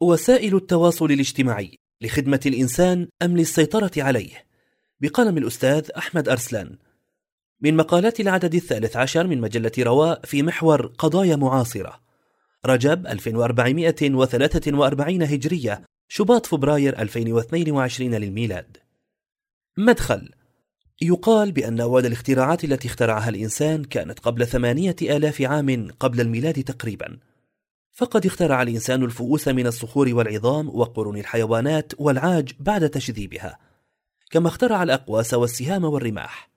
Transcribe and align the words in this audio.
وسائل 0.00 0.56
التواصل 0.56 1.12
الاجتماعي 1.12 1.78
لخدمة 2.00 2.40
الإنسان 2.46 3.08
أم 3.22 3.36
للسيطرة 3.36 3.90
عليه. 3.96 4.46
بقلم 5.00 5.38
الأستاذ 5.38 5.90
أحمد 5.96 6.28
أرسلان. 6.28 6.76
من 7.60 7.76
مقالات 7.76 8.20
العدد 8.20 8.54
الثالث 8.54 8.96
عشر 8.96 9.26
من 9.26 9.40
مجلة 9.40 9.72
رواء 9.78 10.20
في 10.24 10.42
محور 10.42 10.86
قضايا 10.86 11.36
معاصرة. 11.36 12.00
رجب 12.66 13.06
1443 13.06 15.22
هجرية 15.22 15.82
شباط 16.08 16.46
فبراير 16.46 16.98
2022 16.98 18.14
للميلاد. 18.14 18.76
مدخل 19.78 20.30
يقال 21.02 21.52
بأن 21.52 21.80
أول 21.80 22.06
الاختراعات 22.06 22.64
التي 22.64 22.88
اخترعها 22.88 23.28
الإنسان 23.28 23.84
كانت 23.84 24.18
قبل 24.18 24.46
ثمانية 24.46 24.96
آلاف 25.02 25.42
عام 25.42 25.88
قبل 26.00 26.20
الميلاد 26.20 26.64
تقريبا. 26.64 27.18
فقد 27.98 28.26
اخترع 28.26 28.62
الإنسان 28.62 29.02
الفؤوس 29.02 29.48
من 29.48 29.66
الصخور 29.66 30.14
والعظام 30.14 30.68
وقرون 30.68 31.18
الحيوانات 31.18 31.92
والعاج 31.98 32.52
بعد 32.60 32.90
تشذيبها 32.90 33.58
كما 34.30 34.48
اخترع 34.48 34.82
الأقواس 34.82 35.34
والسهام 35.34 35.84
والرماح. 35.84 36.50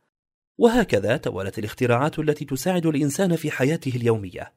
وهكذا 0.57 1.17
توالت 1.17 1.59
الاختراعات 1.59 2.19
التي 2.19 2.45
تساعد 2.45 2.85
الإنسان 2.85 3.35
في 3.35 3.51
حياته 3.51 3.89
اليومية. 3.95 4.53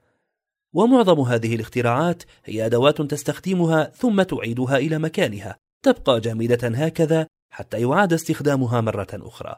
ومعظم 0.73 1.21
هذه 1.21 1.55
الاختراعات 1.55 2.23
هي 2.45 2.67
أدوات 2.67 3.03
تستخدمها 3.03 3.85
ثم 3.85 4.23
تعيدها 4.23 4.77
إلى 4.77 4.99
مكانها 4.99 5.57
تبقى 5.83 6.21
جامدة 6.21 6.69
هكذا 6.69 7.27
حتى 7.51 7.81
يعاد 7.81 8.13
استخدامها 8.13 8.81
مرة 8.81 9.09
أخرى. 9.13 9.57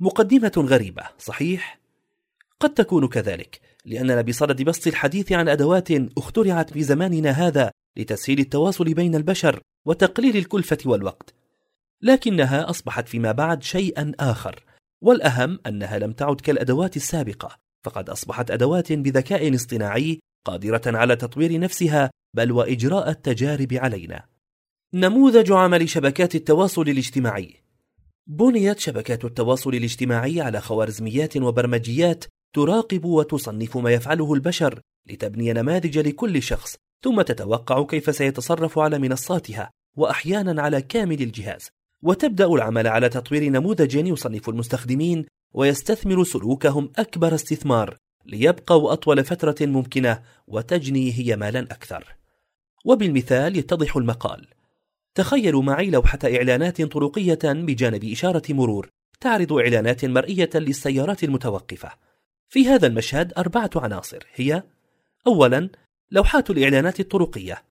مقدمة 0.00 0.52
غريبة 0.56 1.02
صحيح؟ 1.18 1.80
قد 2.60 2.74
تكون 2.74 3.08
كذلك. 3.08 3.75
لأننا 3.86 4.20
بصدد 4.20 4.62
بسط 4.62 4.86
الحديث 4.86 5.32
عن 5.32 5.48
أدوات 5.48 5.88
اخترعت 6.18 6.70
في 6.70 6.82
زماننا 6.82 7.30
هذا 7.30 7.70
لتسهيل 7.96 8.38
التواصل 8.38 8.94
بين 8.94 9.14
البشر 9.14 9.60
وتقليل 9.86 10.36
الكلفة 10.36 10.78
والوقت. 10.86 11.34
لكنها 12.02 12.70
أصبحت 12.70 13.08
فيما 13.08 13.32
بعد 13.32 13.62
شيئا 13.62 14.12
آخر 14.20 14.64
والأهم 15.02 15.58
أنها 15.66 15.98
لم 15.98 16.12
تعد 16.12 16.40
كالأدوات 16.40 16.96
السابقة 16.96 17.56
فقد 17.84 18.10
أصبحت 18.10 18.50
أدوات 18.50 18.92
بذكاء 18.92 19.54
اصطناعي 19.54 20.20
قادرة 20.44 20.82
على 20.86 21.16
تطوير 21.16 21.60
نفسها 21.60 22.10
بل 22.36 22.52
وإجراء 22.52 23.10
التجارب 23.10 23.72
علينا. 23.72 24.24
نموذج 24.94 25.52
عمل 25.52 25.88
شبكات 25.88 26.34
التواصل 26.34 26.82
الاجتماعي. 26.82 27.54
بنيت 28.26 28.78
شبكات 28.78 29.24
التواصل 29.24 29.74
الاجتماعي 29.74 30.40
على 30.40 30.60
خوارزميات 30.60 31.36
وبرمجيات 31.36 32.24
تراقب 32.56 33.04
وتصنف 33.04 33.76
ما 33.76 33.90
يفعله 33.90 34.34
البشر 34.34 34.80
لتبني 35.06 35.52
نماذج 35.52 35.98
لكل 35.98 36.42
شخص 36.42 36.76
ثم 37.04 37.22
تتوقع 37.22 37.84
كيف 37.84 38.16
سيتصرف 38.16 38.78
على 38.78 38.98
منصاتها 38.98 39.70
وأحيانا 39.96 40.62
على 40.62 40.82
كامل 40.82 41.22
الجهاز. 41.22 41.68
وتبدأ 42.02 42.46
العمل 42.46 42.86
على 42.86 43.08
تطوير 43.08 43.48
نموذج 43.50 43.94
يصنف 43.94 44.48
المستخدمين 44.48 45.26
ويستثمر 45.54 46.24
سلوكهم 46.24 46.92
أكبر 46.98 47.34
استثمار 47.34 47.96
ليبقوا 48.26 48.92
أطول 48.92 49.24
فترة 49.24 49.56
ممكنة 49.60 50.22
وتجني 50.46 51.12
هي 51.18 51.36
مالا 51.36 51.60
أكثر. 51.60 52.16
وبالمثال 52.84 53.56
يتضح 53.56 53.96
المقال 53.96 54.46
تخيلوا 55.14 55.62
معي 55.62 55.90
لوحة 55.90 56.18
إعلانات 56.24 56.82
طرقية 56.82 57.38
بجانب 57.44 58.04
إشارة 58.04 58.42
مرور 58.50 58.88
تعرض 59.20 59.52
إعلانات 59.52 60.04
مرئية 60.04 60.50
للسيارات 60.54 61.24
المتوقفة. 61.24 62.06
في 62.48 62.68
هذا 62.68 62.86
المشهد 62.86 63.32
أربعة 63.38 63.70
عناصر 63.76 64.26
هي 64.34 64.62
أولا 65.26 65.70
لوحات 66.10 66.50
الإعلانات 66.50 67.00
الطرقية. 67.00 67.64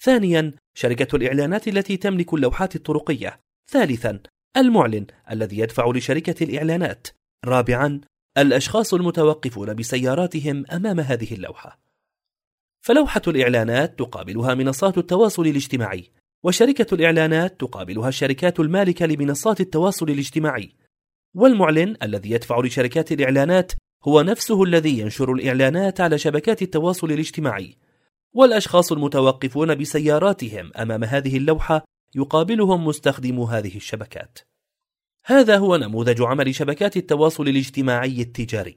ثانيا 0.00 0.52
شركة 0.74 1.16
الإعلانات 1.16 1.68
التي 1.68 1.96
تملك 1.96 2.34
اللوحات 2.34 2.76
الطرقية. 2.76 3.40
ثالثا 3.70 4.20
المعلن 4.56 5.06
الذي 5.30 5.58
يدفع 5.58 5.90
لشركة 5.94 6.44
الإعلانات. 6.44 7.08
رابعا 7.44 8.00
الأشخاص 8.38 8.94
المتوقفون 8.94 9.74
بسياراتهم 9.74 10.64
أمام 10.72 11.00
هذه 11.00 11.34
اللوحة. 11.34 11.78
فلوحة 12.80 13.22
الإعلانات 13.26 13.98
تقابلها 13.98 14.54
منصات 14.54 14.98
التواصل 14.98 15.46
الاجتماعي 15.46 16.10
وشركة 16.44 16.94
الإعلانات 16.94 17.60
تقابلها 17.60 18.08
الشركات 18.08 18.60
المالكة 18.60 19.06
لمنصات 19.06 19.60
التواصل 19.60 20.10
الاجتماعي. 20.10 20.72
والمعلن 21.34 21.96
الذي 22.02 22.30
يدفع 22.30 22.60
لشركات 22.60 23.12
الإعلانات 23.12 23.72
هو 24.04 24.22
نفسه 24.22 24.62
الذي 24.62 24.98
ينشر 24.98 25.32
الإعلانات 25.32 26.00
على 26.00 26.18
شبكات 26.18 26.62
التواصل 26.62 27.12
الاجتماعي. 27.12 27.76
والأشخاص 28.32 28.92
المتوقفون 28.92 29.74
بسياراتهم 29.74 30.70
أمام 30.76 31.04
هذه 31.04 31.36
اللوحة 31.36 31.84
يقابلهم 32.14 32.84
مستخدمو 32.84 33.44
هذه 33.44 33.76
الشبكات. 33.76 34.38
هذا 35.24 35.56
هو 35.56 35.76
نموذج 35.76 36.22
عمل 36.22 36.54
شبكات 36.54 36.96
التواصل 36.96 37.48
الاجتماعي 37.48 38.20
التجاري. 38.20 38.76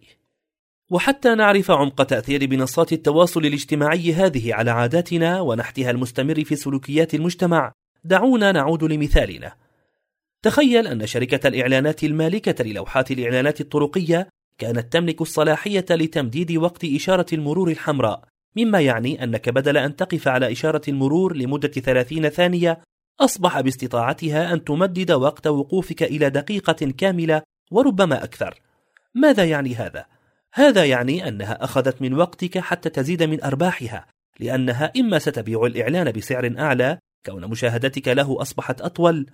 وحتى 0.90 1.36
نعرف 1.36 1.72
عمق 1.72 2.04
تأثير 2.04 2.50
منصات 2.50 2.94
التواصل 2.94 3.46
الاجتماعي 3.46 4.14
هذه 4.14 4.54
على 4.54 4.72
عاداتنا 4.72 5.42
ونحتها 5.42 5.92
المستمر 5.92 6.44
في 6.44 6.56
سلوكيات 6.56 7.14
المجتمع 7.14 7.72
دعونا 8.04 8.52
نعود 8.52 8.84
لمثالنا. 8.84 9.56
تخيل 10.42 10.88
أن 10.88 11.08
شركة 11.08 11.48
الإعلانات 11.48 12.04
المالكة 12.04 12.64
للوحات 12.64 13.12
الإعلانات 13.12 13.62
الطرقية 13.62 14.30
كانت 14.58 14.94
تملك 14.94 15.22
الصلاحية 15.22 15.86
لتمديد 15.90 16.52
وقت 16.52 16.86
إشارة 16.86 17.26
المرور 17.34 17.70
الحمراء 17.70 18.24
مما 18.56 18.82
يعني 18.82 19.24
أنك 19.24 19.50
بدل 19.50 19.78
أن 19.78 19.96
تقف 19.96 20.28
على 20.28 20.52
إشارة 20.52 20.82
المرور 20.88 21.38
لمدة 21.38 21.68
30 21.68 22.30
ثانية 22.30 22.82
أصبح 23.20 23.62
باستطاعتها 23.62 24.54
أن 24.54 24.64
تمدد 24.64 25.12
وقت 25.12 25.48
وقوفك 25.48 26.04
إلى 26.04 26.30
دقيقة 26.30 26.92
كاملة 26.98 27.42
وربما 27.72 28.24
أكثر 28.24 28.62
ماذا 29.16 29.46
يعني 29.46 29.76
هذا؟ 29.76 30.06
هذا 30.54 30.86
يعني 30.86 31.28
أنها 31.28 31.64
أخذت 31.64 32.02
من 32.02 32.14
وقتك 32.14 32.58
حتى 32.58 32.90
تزيد 32.90 33.24
من 33.24 33.44
أرباحها 33.44 34.06
لأنها 34.40 34.92
إما 34.98 35.20
ستبيع 35.20 35.66
الإعلان 35.66 36.12
بسعر 36.12 36.56
أعلى 36.60 36.98
كون 37.26 37.46
مشاهدتك 37.46 38.08
له 38.08 38.42
أصبحت 38.42 38.82
أطول 38.82 39.30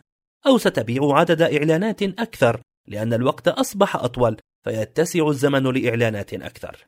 أو 0.47 0.57
ستبيع 0.57 1.17
عدد 1.17 1.41
إعلانات 1.41 2.03
أكثر 2.03 2.61
لأن 2.87 3.13
الوقت 3.13 3.47
أصبح 3.47 3.95
أطول 3.95 4.37
فيتسع 4.67 5.29
الزمن 5.29 5.63
لإعلانات 5.63 6.33
أكثر. 6.33 6.87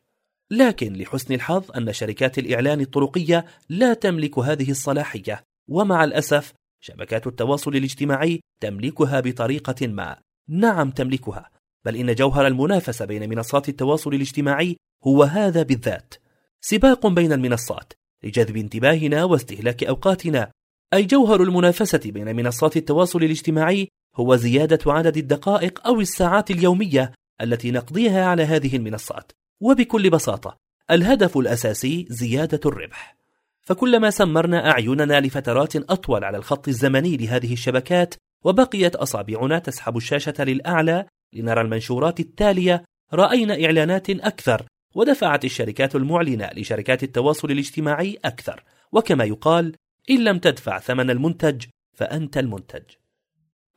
لكن 0.52 0.94
لحسن 0.94 1.34
الحظ 1.34 1.72
أن 1.72 1.94
شركات 1.94 2.40
الإعلان 2.40 2.82
الطرقية 2.82 3.46
لا 3.70 3.94
تملك 3.94 4.40
هذه 4.40 4.72
الصلاحية 4.72 5.44
ومع 5.70 6.04
الأسف 6.04 6.54
شبكات 6.82 7.28
التواصل 7.28 7.76
الاجتماعي 7.76 8.42
تملكها 8.62 9.20
بطريقة 9.20 9.88
ما. 9.88 10.18
نعم 10.50 10.92
تملكها 10.92 11.50
بل 11.86 11.96
إن 11.96 12.16
جوهر 12.16 12.48
المنافسة 12.48 13.06
بين 13.06 13.30
منصات 13.30 13.70
التواصل 13.70 14.14
الاجتماعي 14.14 14.78
هو 15.08 15.24
هذا 15.24 15.64
بالذات. 15.64 16.14
سباق 16.62 17.08
بين 17.08 17.34
المنصات 17.34 17.94
لجذب 18.24 18.58
انتباهنا 18.58 19.24
واستهلاك 19.24 19.84
أوقاتنا. 19.84 20.52
أي 20.94 21.06
جوهر 21.06 21.44
المنافسة 21.44 22.12
بين 22.12 22.36
منصات 22.36 22.78
التواصل 22.78 23.24
الاجتماعي 23.24 23.88
هو 24.16 24.36
زيادة 24.36 24.94
عدد 24.94 25.18
الدقائق 25.18 25.88
أو 25.88 26.02
الساعات 26.02 26.52
اليومية 26.52 27.14
التي 27.42 27.72
نقضيها 27.72 28.26
على 28.26 28.44
هذه 28.44 28.76
المنصات. 28.76 29.32
وبكل 29.62 30.10
بساطة 30.10 30.58
الهدف 30.92 31.38
الأساسي 31.38 32.06
زيادة 32.10 32.60
الربح. 32.66 33.20
فكلما 33.62 34.10
سمرنا 34.10 34.72
أعيننا 34.72 35.20
لفترات 35.20 35.76
أطول 35.76 36.24
على 36.24 36.38
الخط 36.38 36.68
الزمني 36.68 37.18
لهذه 37.18 37.54
الشبكات 37.54 38.16
وبقيت 38.44 38.96
أصابعنا 38.96 39.60
تسحب 39.60 39.98
الشاشة 39.98 40.34
للأعلى 40.40 41.06
لنرى 41.34 41.62
المنشورات 41.62 42.20
التالية 42.20 42.84
رأينا 43.14 43.66
إعلانات 43.66 44.10
أكثر 44.10 44.66
ودفعت 44.96 45.46
الشركات 45.46 45.96
المعلنة 45.96 46.50
لشركات 46.56 47.04
التواصل 47.04 47.52
الاجتماعي 47.52 48.18
أكثر. 48.26 48.64
وكما 48.92 49.24
يقال 49.24 49.76
إن 50.10 50.24
لم 50.24 50.40
تدفع 50.40 50.80
ثمن 50.80 51.10
المنتج 51.10 51.66
فأنت 51.94 52.38
المنتج. 52.38 52.84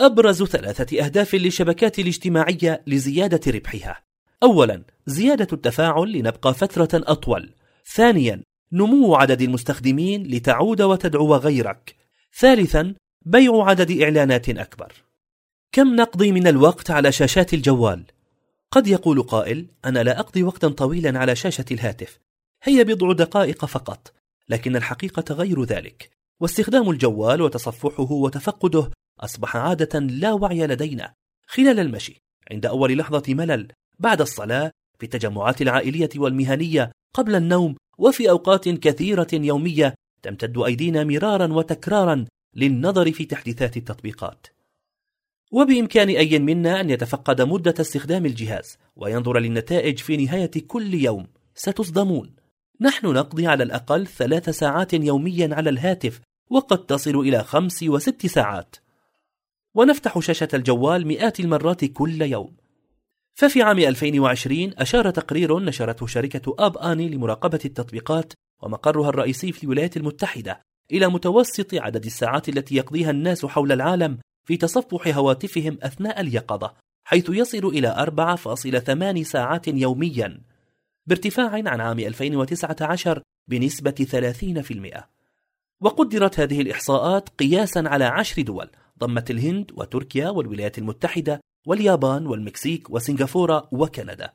أبرز 0.02 0.42
ثلاثة 0.42 1.04
أهداف 1.04 1.34
للشبكات 1.34 1.98
الاجتماعية 1.98 2.82
لزيادة 2.86 3.52
ربحها. 3.52 4.02
أولا 4.42 4.82
زيادة 5.06 5.46
التفاعل 5.52 6.12
لنبقى 6.12 6.54
فترة 6.54 6.88
أطول. 6.94 7.54
ثانيا 7.94 8.42
نمو 8.72 9.14
عدد 9.14 9.42
المستخدمين 9.42 10.22
لتعود 10.22 10.82
وتدعو 10.82 11.34
غيرك. 11.34 11.96
ثالثا 12.38 12.94
بيع 13.26 13.64
عدد 13.64 14.02
إعلانات 14.02 14.48
أكبر. 14.48 14.92
كم 15.72 15.96
نقضي 15.96 16.32
من 16.32 16.46
الوقت 16.46 16.90
على 16.90 17.12
شاشات 17.12 17.54
الجوال؟ 17.54 18.04
قد 18.70 18.86
يقول 18.86 19.22
قائل 19.22 19.66
أنا 19.84 20.02
لا 20.02 20.20
أقضي 20.20 20.42
وقتا 20.42 20.68
طويلا 20.68 21.18
على 21.18 21.36
شاشة 21.36 21.64
الهاتف. 21.70 22.20
هي 22.62 22.84
بضع 22.84 23.12
دقائق 23.12 23.64
فقط 23.64 24.12
لكن 24.48 24.76
الحقيقة 24.76 25.34
غير 25.34 25.64
ذلك. 25.64 26.10
واستخدام 26.40 26.90
الجوال 26.90 27.42
وتصفحه 27.42 28.12
وتفقده 28.12 28.90
أصبح 29.20 29.56
عادة 29.56 29.98
لا 29.98 30.32
وعي 30.32 30.66
لدينا 30.66 31.14
خلال 31.46 31.80
المشي 31.80 32.22
عند 32.50 32.66
أول 32.66 32.96
لحظة 32.98 33.22
ملل 33.28 33.68
بعد 33.98 34.20
الصلاة 34.20 34.70
في 34.98 35.04
التجمعات 35.04 35.62
العائلية 35.62 36.10
والمهنية 36.16 36.92
قبل 37.14 37.34
النوم 37.34 37.76
وفي 37.98 38.30
أوقات 38.30 38.68
كثيرة 38.68 39.28
يومية 39.32 39.94
تمتد 40.22 40.58
أيدينا 40.58 41.04
مرارا 41.04 41.52
وتكرارا 41.52 42.24
للنظر 42.56 43.12
في 43.12 43.24
تحديثات 43.24 43.76
التطبيقات. 43.76 44.46
وبإمكان 45.52 46.08
أي 46.08 46.38
منا 46.38 46.80
أن 46.80 46.90
يتفقد 46.90 47.42
مدة 47.42 47.74
استخدام 47.80 48.26
الجهاز 48.26 48.78
وينظر 48.96 49.38
للنتائج 49.38 49.98
في 49.98 50.16
نهاية 50.16 50.50
كل 50.68 50.94
يوم 50.94 51.26
ستصدمون. 51.54 52.36
نحن 52.80 53.06
نقضي 53.06 53.46
على 53.46 53.64
الأقل 53.64 54.06
ثلاث 54.06 54.50
ساعات 54.50 54.94
يوميا 54.94 55.54
على 55.54 55.70
الهاتف 55.70 56.20
وقد 56.50 56.86
تصل 56.86 57.16
إلى 57.16 57.44
خمس 57.44 57.82
وست 57.82 58.26
ساعات. 58.26 58.76
ونفتح 59.74 60.18
شاشة 60.18 60.48
الجوال 60.54 61.06
مئات 61.06 61.40
المرات 61.40 61.84
كل 61.84 62.22
يوم. 62.22 62.56
ففي 63.34 63.62
عام 63.62 63.78
2020 63.78 64.72
أشار 64.78 65.10
تقرير 65.10 65.58
نشرته 65.58 66.06
شركة 66.06 66.54
آب 66.58 66.78
آني 66.78 67.08
لمراقبة 67.08 67.60
التطبيقات 67.64 68.32
ومقرها 68.62 69.08
الرئيسي 69.08 69.52
في 69.52 69.64
الولايات 69.64 69.96
المتحدة 69.96 70.62
إلى 70.92 71.08
متوسط 71.08 71.74
عدد 71.74 72.04
الساعات 72.04 72.48
التي 72.48 72.76
يقضيها 72.76 73.10
الناس 73.10 73.46
حول 73.46 73.72
العالم 73.72 74.18
في 74.44 74.56
تصفح 74.56 75.16
هواتفهم 75.16 75.78
أثناء 75.82 76.20
اليقظة 76.20 76.74
حيث 77.04 77.26
يصل 77.28 77.66
إلى 77.66 78.06
4.8 79.18 79.22
ساعات 79.22 79.68
يوميا 79.68 80.40
بارتفاع 81.06 81.50
عن 81.50 81.80
عام 81.80 81.98
2019 81.98 83.22
بنسبة 83.48 84.06
30% 85.00 85.02
وقدرت 85.80 86.40
هذه 86.40 86.60
الإحصاءات 86.60 87.28
قياسا 87.28 87.84
على 87.86 88.04
عشر 88.04 88.42
دول 88.42 88.70
ضمت 88.98 89.30
الهند 89.30 89.70
وتركيا 89.74 90.28
والولايات 90.28 90.78
المتحدة 90.78 91.40
واليابان 91.66 92.26
والمكسيك 92.26 92.90
وسنغافورة 92.90 93.68
وكندا. 93.72 94.32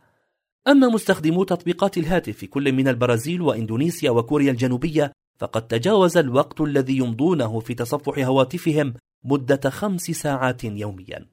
أما 0.67 0.87
مستخدمو 0.87 1.43
تطبيقات 1.43 1.97
الهاتف 1.97 2.37
في 2.37 2.47
كل 2.47 2.71
من 2.71 2.87
البرازيل 2.87 3.41
وإندونيسيا 3.41 4.11
وكوريا 4.11 4.51
الجنوبية 4.51 5.11
فقد 5.37 5.67
تجاوز 5.67 6.17
الوقت 6.17 6.61
الذي 6.61 6.97
يمضونه 6.97 7.59
في 7.59 7.73
تصفح 7.73 8.19
هواتفهم 8.19 8.93
مدة 9.23 9.69
خمس 9.69 10.01
ساعات 10.01 10.63
يوميا. 10.63 11.25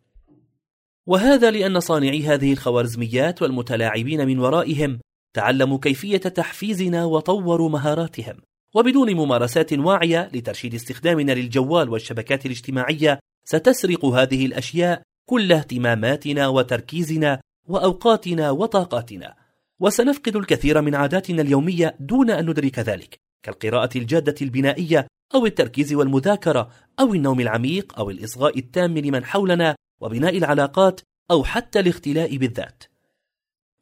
وهذا 1.07 1.51
لأن 1.51 1.81
صانعي 1.81 2.23
هذه 2.23 2.53
الخوارزميات 2.53 3.43
والمتلاعبين 3.43 4.27
من 4.27 4.39
ورائهم 4.39 5.01
تعلموا 5.35 5.79
كيفية 5.79 6.17
تحفيزنا 6.17 7.05
وطوروا 7.05 7.71
مهاراتهم. 7.71 8.37
وبدون 8.75 9.15
ممارسات 9.15 9.73
واعية 9.73 10.31
لترشيد 10.35 10.75
استخدامنا 10.75 11.33
للجوال 11.33 11.89
والشبكات 11.89 12.47
الاجتماعية 12.47 13.21
ستسرق 13.45 14.05
هذه 14.05 14.47
الأشياء 14.47 15.03
كل 15.29 15.53
اهتماماتنا 15.53 16.49
وتركيزنا 16.49 17.41
وأوقاتنا 17.69 18.51
وطاقاتنا. 18.51 19.35
وسنفقد 19.81 20.37
الكثير 20.37 20.81
من 20.81 20.95
عاداتنا 20.95 21.43
اليومية 21.43 21.97
دون 22.01 22.31
أن 22.31 22.51
ندرك 22.51 22.79
ذلك 22.79 23.19
كالقراءة 23.43 23.99
الجادة 23.99 24.35
البنائية 24.43 25.07
أو 25.35 25.47
التركيز 25.47 25.95
والمذاكرة 25.95 26.71
أو 27.01 27.15
النوم 27.15 27.41
العميق 27.41 27.99
أو 27.99 28.11
الإصغاء 28.11 28.59
التام 28.59 28.99
لمن 28.99 29.25
حولنا 29.25 29.77
وبناء 30.01 30.39
العلاقات 30.39 31.01
أو 31.31 31.45
حتى 31.45 31.81
الاختلاء 31.81 32.37
بالذات. 32.37 32.85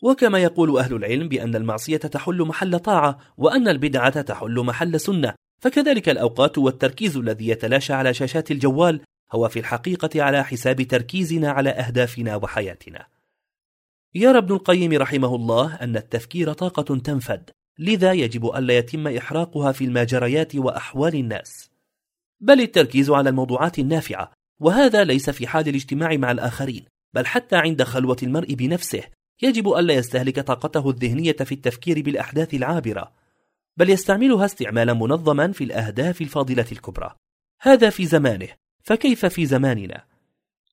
وكما 0.03 0.39
يقول 0.39 0.79
أهل 0.79 0.95
العلم 0.95 1.29
بأن 1.29 1.57
المعصية 1.57 1.97
تحل 1.97 2.43
محل 2.43 2.79
طاعة 2.79 3.19
وأن 3.37 3.69
البدعة 3.69 4.21
تحل 4.21 4.61
محل 4.61 5.01
سنة. 5.01 5.35
فكذلك 5.63 6.09
الأوقات 6.09 6.59
والتركيز 6.59 7.17
الذي 7.17 7.49
يتلاشى 7.49 7.93
على 7.93 8.15
شاشات 8.15 8.51
الجوال 8.51 9.01
هو 9.33 9.49
في 9.49 9.59
الحقيقة 9.59 10.23
على 10.23 10.45
حساب 10.45 10.83
تركيزنا 10.83 11.51
على 11.51 11.71
أهدافنا 11.71 12.37
وحياتنا. 12.37 13.07
يرى 14.15 14.39
ابن 14.39 14.55
القيم 14.55 14.93
رحمه 14.93 15.35
الله 15.35 15.75
أن 15.75 15.97
التفكير 15.97 16.53
طاقة 16.53 16.99
تنفد 16.99 17.51
لذا 17.79 18.13
يجب 18.13 18.47
ألا 18.57 18.79
يتم 18.79 19.09
إحراقها 19.09 19.73
في 19.73 19.85
المجريات 19.85 20.57
وأحوال 20.57 21.15
الناس. 21.15 21.71
بل 22.41 22.61
التركيز 22.61 23.11
على 23.11 23.31
الموضوعات 23.31 23.79
النافعة 23.79 24.33
وهذا 24.61 25.05
ليس 25.05 25.31
في 25.31 25.47
حال 25.47 25.69
الاجتماع 25.69 26.17
مع 26.17 26.31
الآخرين 26.31 26.85
بل 27.15 27.27
حتى 27.27 27.57
عند 27.57 27.83
خلوة 27.83 28.17
المرء 28.23 28.55
بنفسه 28.55 29.03
يجب 29.43 29.69
ألا 29.69 29.95
يستهلك 29.95 30.41
طاقته 30.41 30.91
الذهنية 30.91 31.33
في 31.33 31.53
التفكير 31.53 32.03
بالأحداث 32.03 32.55
العابرة 32.55 33.13
بل 33.77 33.91
يستعملها 33.91 34.45
استعمالا 34.45 34.93
منظما 34.93 35.53
في 35.53 35.65
الأهداف 35.65 36.21
الفاضلة 36.21 36.67
الكبرى. 36.73 37.15
هذا 37.61 37.91
في 37.91 38.07
زمانه 38.07 38.49
فكيف 38.85 39.27
في 39.27 39.47
زماننا؟ 39.47 40.05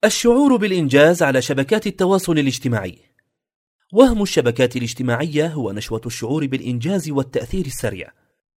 الشعور 0.03 0.55
بالإنجاز 0.55 1.23
على 1.23 1.41
شبكات 1.41 1.87
التواصل 1.87 2.39
الاجتماعي. 2.39 2.99
وهم 3.93 4.21
الشبكات 4.21 4.75
الاجتماعية 4.75 5.47
هو 5.47 5.71
نشوة 5.71 6.01
الشعور 6.05 6.45
بالإنجاز 6.47 7.09
والتأثير 7.09 7.65
السريع. 7.65 8.11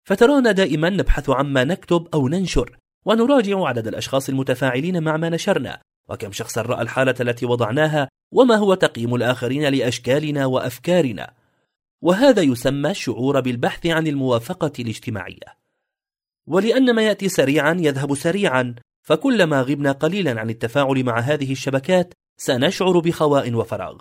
فترانا 0.05 0.52
دائما 0.52 0.91
نبحث 0.91 1.31
عما 1.31 1.64
نكتب 1.64 2.08
أو 2.14 2.29
ننشر 2.29 2.79
ونراجع 3.05 3.67
عدد 3.69 3.87
الأشخاص 3.87 4.29
المتفاعلين 4.29 5.02
مع 5.02 5.17
ما 5.17 5.29
نشرنا. 5.29 5.81
وكم 6.11 6.33
شخصا 6.33 6.62
رأى 6.62 6.83
الحالة 6.83 7.15
التي 7.21 7.47
وضعناها 7.47 8.09
وما 8.33 8.55
هو 8.57 8.75
تقييم 8.75 9.15
الآخرين 9.15 9.69
لأشكالنا 9.69 10.47
وأفكارنا. 10.47 11.35
وهذا 12.03 12.43
يسمى 12.43 12.91
الشعور 12.91 13.41
بالبحث 13.41 13.87
عن 13.87 14.07
الموافقة 14.07 14.73
الاجتماعية. 14.79 15.61
ولأن 16.47 16.95
ما 16.95 17.03
يأتي 17.03 17.29
سريعا 17.29 17.77
يذهب 17.79 18.15
سريعا 18.15 18.75
فكلما 19.03 19.62
غبنا 19.62 19.93
قليلا 19.93 20.41
عن 20.41 20.51
التفاعل 20.51 21.05
مع 21.05 21.19
هذه 21.19 21.53
الشبكات 21.53 22.15
سنشعر 22.37 22.99
بخواء 22.99 23.55
وفراغ. 23.55 23.99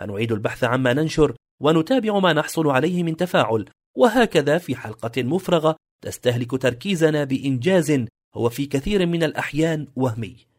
فنعيد 0.00 0.32
البحث 0.32 0.64
عما 0.64 0.92
ننشر 0.92 1.34
ونتابع 1.60 2.18
ما 2.18 2.32
نحصل 2.32 2.68
عليه 2.68 3.02
من 3.02 3.16
تفاعل. 3.16 3.64
وهكذا 3.96 4.58
في 4.58 4.76
حلقة 4.76 5.22
مفرغة 5.22 5.76
تستهلك 6.02 6.62
تركيزنا 6.62 7.24
بإنجاز 7.24 8.04
هو 8.34 8.48
في 8.48 8.66
كثير 8.66 9.06
من 9.06 9.22
الأحيان 9.22 9.86
وهمي. 9.96 10.49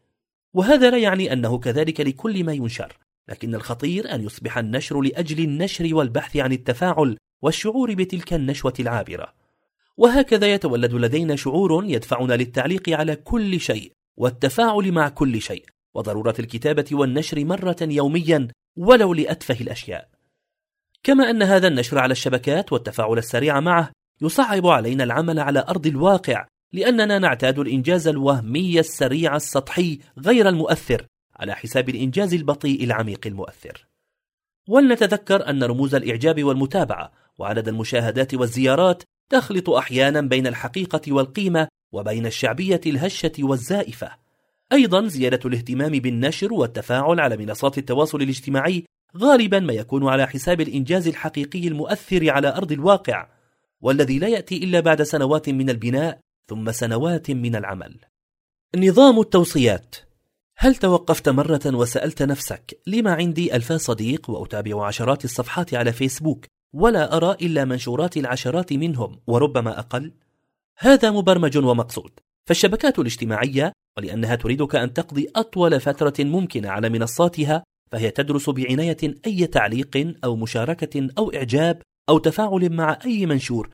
وهذا 0.53 0.89
لا 0.89 0.97
يعني 0.97 1.33
أنه 1.33 1.59
كذلك 1.59 2.01
لكل 2.01 2.43
ما 2.43 2.53
ينشر 2.53 2.97
لكن 3.29 3.55
الخطير 3.55 4.15
أن 4.15 4.23
يصبح 4.23 4.57
النشر 4.57 5.01
لأجل 5.01 5.43
النشر 5.43 5.95
والبحث 5.95 6.37
عن 6.37 6.51
التفاعل 6.51 7.17
والشعور 7.41 7.93
بتلك 7.93 8.33
النشوة 8.33 8.73
العابرة. 8.79 9.33
وهكذا 9.97 10.53
يتولد 10.53 10.93
لدينا 10.93 11.35
شعور 11.35 11.85
يدفعنا 11.85 12.33
للتعليق 12.33 12.89
على 12.89 13.15
كل 13.15 13.59
شيء 13.59 13.91
والتفاعل 14.17 14.91
مع 14.91 15.09
كل 15.09 15.41
شيء 15.41 15.65
وضرورة 15.93 16.35
الكتابة 16.39 16.85
والنشر 16.91 17.45
مرة 17.45 17.77
يوميا 17.81 18.47
ولو 18.77 19.13
لأتفه 19.13 19.57
الأشياء. 19.61 20.09
كما 21.03 21.29
أن 21.29 21.43
هذا 21.43 21.67
النشر 21.67 21.99
على 21.99 22.11
الشبكات 22.11 22.73
والتفاعل 22.73 23.17
السريع 23.17 23.59
معه 23.59 23.91
يصعب 24.21 24.67
علينا 24.67 25.03
العمل 25.03 25.39
على 25.39 25.65
أرض 25.69 25.87
الواقع 25.87 26.47
لأننا 26.73 27.19
نعتاد 27.19 27.59
الإنجاز 27.59 28.07
الوهمي 28.07 28.79
السريع 28.79 29.35
السطحي 29.35 29.99
غير 30.19 30.49
المؤثر 30.49 31.05
على 31.35 31.55
حساب 31.55 31.89
الإنجاز 31.89 32.33
البطيء 32.33 32.83
العميق 32.83 33.27
المؤثر. 33.27 33.87
ولنتذكر 34.67 35.49
أن 35.49 35.63
رموز 35.63 35.95
الإعجاب 35.95 36.43
والمتابعة 36.43 37.11
وعدد 37.37 37.67
المشاهدات 37.67 38.33
والزيارات 38.33 39.03
تخلط 39.29 39.69
أحيانا 39.69 40.21
بين 40.21 40.47
الحقيقة 40.47 41.01
والقيمة 41.07 41.67
وبين 41.91 42.25
الشعبية 42.25 42.81
الهشة 42.85 43.31
والزائفة. 43.39 44.11
أيضا 44.71 45.07
زيادة 45.07 45.39
الاهتمام 45.45 45.91
بالنشر 45.91 46.53
والتفاعل 46.53 47.19
على 47.19 47.37
منصات 47.37 47.77
التواصل 47.77 48.21
الاجتماعي 48.21 48.85
غالبا 49.17 49.59
ما 49.59 49.73
يكون 49.73 50.07
على 50.07 50.27
حساب 50.27 50.61
الإنجاز 50.61 51.07
الحقيقي 51.07 51.67
المؤثر 51.67 52.29
على 52.29 52.47
أرض 52.47 52.71
الواقع 52.71 53.27
والذي 53.81 54.19
لا 54.19 54.27
يأتي 54.27 54.57
إلا 54.57 54.79
بعد 54.79 55.03
سنوات 55.03 55.49
من 55.49 55.69
البناء 55.69 56.19
ثم 56.49 56.71
سنوات 56.71 57.31
من 57.31 57.55
العمل. 57.55 57.99
نظام 58.75 59.19
التوصيات. 59.19 59.95
هل 60.57 60.75
توقفت 60.75 61.29
مرة 61.29 61.61
وسألت 61.65 62.23
نفسك 62.23 62.81
لما 62.87 63.13
عندي 63.13 63.55
ألف 63.55 63.73
صديق 63.73 64.29
وأتابع 64.29 64.85
عشرات 64.87 65.25
الصفحات 65.25 65.73
على 65.73 65.93
فيسبوك 65.93 66.45
ولا 66.73 67.17
أرى 67.17 67.31
إلا 67.41 67.65
منشورات 67.65 68.17
العشرات 68.17 68.73
منهم 68.73 69.19
وربما 69.27 69.79
أقل؟ 69.79 70.11
هذا 70.77 71.11
مبرمج 71.11 71.57
ومقصود. 71.57 72.11
فالشبكات 72.47 72.99
الاجتماعية 72.99 73.73
ولأنها 73.97 74.35
تريدك 74.35 74.75
أن 74.75 74.93
تقضي 74.93 75.27
أطول 75.35 75.79
فترة 75.79 76.13
ممكنة 76.19 76.69
على 76.69 76.89
منصاتها 76.89 77.63
فهي 77.91 78.11
تدرس 78.11 78.49
بعناية 78.49 78.97
أي 79.25 79.47
تعليق 79.47 80.13
أو 80.23 80.35
مشاركة 80.35 81.09
أو 81.17 81.33
إعجاب 81.33 81.81
أو 82.09 82.17
تفاعل 82.17 82.69
مع 82.69 82.99
أي 83.05 83.25
منشور 83.25 83.69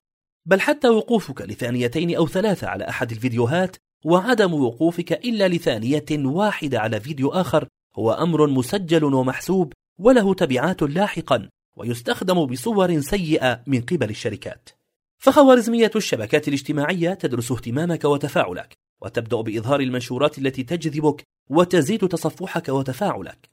بل 0.47 0.61
حتى 0.61 0.89
وقوفك 0.89 1.41
لثانيتين 1.41 2.15
أو 2.15 2.27
ثلاثة 2.27 2.67
على 2.67 2.89
أحد 2.89 3.11
الفيديوهات 3.11 3.75
وعدم 4.05 4.53
وقوفك 4.53 5.11
إلا 5.13 5.47
لثانية 5.47 6.05
واحدة 6.11 6.79
على 6.79 6.99
فيديو 6.99 7.29
آخر 7.29 7.67
هو 7.95 8.11
أمر 8.11 8.47
مسجل 8.47 9.03
ومحسوب 9.03 9.73
وله 9.99 10.33
تبعات 10.33 10.81
لاحقا 10.81 11.49
ويستخدم 11.77 12.45
بصور 12.45 12.99
سيئة 13.01 13.63
من 13.67 13.81
قبل 13.81 14.09
الشركات. 14.09 14.69
فخوارزمية 15.17 15.91
الشبكات 15.95 16.47
الاجتماعية 16.47 17.13
تدرس 17.13 17.51
اهتمامك 17.51 18.05
وتفاعلك 18.05 18.73
وتبدأ 19.01 19.41
بإظهار 19.41 19.79
المنشورات 19.79 20.37
التي 20.37 20.63
تجذبك 20.63 21.23
وتزيد 21.49 22.07
تصفحك 22.07 22.69
وتفاعلك. 22.69 23.49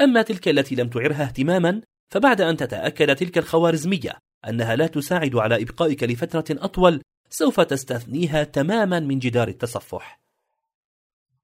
أما 0.00 0.22
تلك 0.22 0.48
التي 0.48 0.74
لم 0.74 0.88
تعرها 0.88 1.22
اهتماما 1.22 1.82
فبعد 2.10 2.40
أن 2.40 2.56
تتأكد 2.56 3.16
تلك 3.16 3.38
الخوارزمية 3.38 4.18
أنها 4.48 4.76
لا 4.76 4.86
تساعد 4.86 5.36
على 5.36 5.62
إبقائك 5.62 6.04
لفترة 6.04 6.44
أطول 6.50 7.02
سوف 7.30 7.60
تستثنيها 7.60 8.44
تماما 8.44 9.00
من 9.00 9.18
جدار 9.18 9.48
التصفح. 9.48 10.20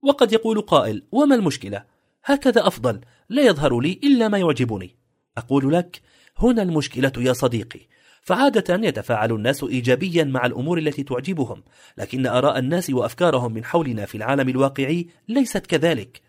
وقد 0.02 0.32
يقول 0.32 0.60
قائل 0.60 1.02
وما 1.12 1.34
المشكلة؟ 1.34 1.84
هكذا 2.24 2.66
أفضل 2.66 3.00
لا 3.28 3.42
يظهر 3.42 3.80
لي 3.80 4.00
إلا 4.04 4.28
ما 4.28 4.38
يعجبني. 4.38 4.96
أقول 5.38 5.72
لك 5.72 6.02
هنا 6.38 6.62
المشكلة 6.62 7.12
يا 7.16 7.32
صديقي. 7.32 7.80
فعادة 8.22 8.88
يتفاعل 8.88 9.32
الناس 9.32 9.64
إيجابيا 9.64 10.24
مع 10.24 10.46
الأمور 10.46 10.78
التي 10.78 11.02
تعجبهم 11.02 11.62
لكن 11.98 12.26
آراء 12.26 12.58
الناس 12.58 12.90
وأفكارهم 12.90 13.52
من 13.52 13.64
حولنا 13.64 14.06
في 14.06 14.14
العالم 14.14 14.48
الواقعي 14.48 15.08
ليست 15.28 15.66
كذلك. 15.66 16.22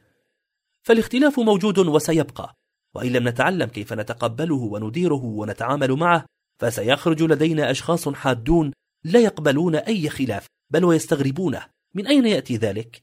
فالاختلاف 0.83 1.39
موجود 1.39 1.79
وسيبقى 1.79 2.55
وإن 2.93 3.13
لم 3.13 3.27
نتعلم 3.27 3.67
كيف 3.67 3.93
نتقبله 3.93 4.55
ونديره 4.55 5.23
ونتعامل 5.23 5.91
معه 5.91 6.25
فسيخرج 6.61 7.23
لدينا 7.23 7.71
أشخاص 7.71 8.09
حادون 8.09 8.71
لا 9.05 9.19
يقبلون 9.19 9.75
أي 9.75 10.09
خلاف 10.09 10.47
بل 10.73 10.85
ويستغربونه. 10.85 11.65
من 11.93 12.07
أين 12.07 12.25
يأتي 12.25 12.57
ذلك؟ 12.57 13.01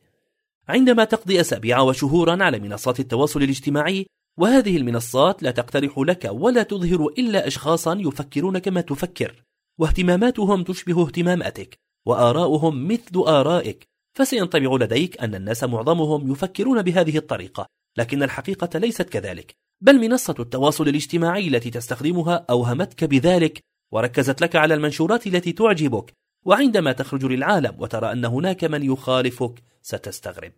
عندما 0.69 1.05
تقضي 1.05 1.41
أسابيع 1.41 1.81
وشهورا 1.81 2.45
على 2.45 2.59
منصات 2.59 3.01
التواصل 3.01 3.43
الاجتماعي 3.43 4.07
وهذه 4.39 4.77
المنصات 4.77 5.43
لا 5.43 5.51
تقترح 5.51 5.99
لك 5.99 6.31
ولا 6.33 6.63
تظهر 6.63 7.07
إلا 7.19 7.47
أشخاصا 7.47 7.97
يفكرون 8.01 8.59
كما 8.59 8.81
تفكر 8.81 9.43
واهتماماتهم 9.79 10.63
تشبه 10.63 11.03
اهتماماتك 11.03 11.79
وآراؤهم 12.07 12.89
مثل 12.89 13.17
آرائك. 13.17 13.85
فسينطبع 14.15 14.77
لديك 14.77 15.21
أن 15.21 15.35
الناس 15.35 15.65
معظمهم 15.65 16.33
يفكرون 16.33 16.83
بهذه 16.83 17.17
الطريقة 17.17 17.67
لكن 17.99 18.23
الحقيقة 18.23 18.79
ليست 18.79 19.09
كذلك. 19.09 19.55
بل 19.83 20.01
منصة 20.01 20.35
التواصل 20.41 20.89
الاجتماعي 20.89 21.49
التي 21.49 21.71
تستخدمها 21.71 22.47
أوهمتك 22.51 23.05
بذلك 23.05 23.61
وركزت 23.93 24.41
لك 24.41 24.57
على 24.57 24.75
المنشورات 24.75 25.27
التي 25.27 25.53
تعجبك 25.53 26.13
وعندما 26.45 26.93
تخرج 26.93 27.25
للعالم 27.25 27.75
وترى 27.79 28.13
أن 28.13 28.25
هناك 28.25 28.65
من 28.65 28.83
يخالفك 28.83 29.63
ستستغرب. 29.83 30.53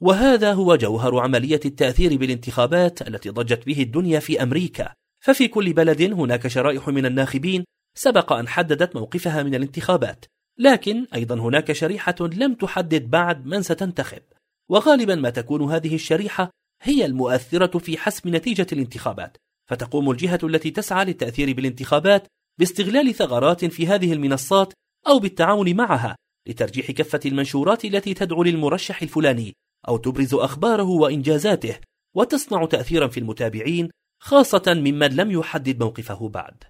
وهذا 0.00 0.52
هو 0.52 0.76
جوهر 0.76 1.18
عملية 1.18 1.60
التأثير 1.64 2.16
بالانتخابات 2.16 3.08
التي 3.08 3.30
ضجت 3.30 3.66
به 3.66 3.82
الدنيا 3.82 4.20
في 4.20 4.42
أمريكا. 4.42 4.94
ففي 5.20 5.48
كل 5.48 5.72
بلد 5.72 6.02
هناك 6.02 6.48
شرائح 6.48 6.88
من 6.88 7.06
الناخبين 7.06 7.64
سبق 7.94 8.32
أن 8.32 8.48
حددت 8.48 8.96
موقفها 8.96 9.42
من 9.42 9.54
الانتخابات. 9.54 10.24
لكن 10.58 11.06
أيضا 11.14 11.34
هناك 11.34 11.72
شريحة 11.72 12.16
لم 12.20 12.54
تحدد 12.54 13.10
بعد 13.10 13.46
من 13.46 13.62
ستنتخب. 13.62 14.22
وغالبا 14.68 15.14
ما 15.14 15.30
تكون 15.30 15.72
هذه 15.72 15.94
الشريحة 15.94 16.50
هي 16.86 17.04
المؤثرة 17.04 17.78
في 17.78 17.98
حسم 17.98 18.36
نتيجة 18.36 18.66
الانتخابات 18.72 19.36
فتقوم 19.70 20.10
الجهة 20.10 20.38
التي 20.42 20.70
تسعى 20.70 21.04
للتأثير 21.04 21.52
بالانتخابات 21.52 22.26
باستغلال 22.58 23.14
ثغرات 23.14 23.64
في 23.64 23.86
هذه 23.86 24.12
المنصات 24.12 24.72
أو 25.06 25.18
بالتعاون 25.18 25.76
معها 25.76 26.16
لترجيح 26.48 26.90
كفة 26.90 27.20
المنشورات 27.26 27.84
التي 27.84 28.14
تدعو 28.14 28.42
للمرشح 28.42 29.02
الفلاني 29.02 29.54
أو 29.88 29.96
تبرز 29.96 30.34
أخباره 30.34 30.82
وإنجازاته 30.82 31.78
وتصنع 32.16 32.66
تأثيرا 32.66 33.08
في 33.08 33.20
المتابعين 33.20 33.90
خاصة 34.22 34.62
ممن 34.66 35.16
لم 35.16 35.30
يحدد 35.30 35.82
موقفه 35.82 36.28
بعد. 36.28 36.64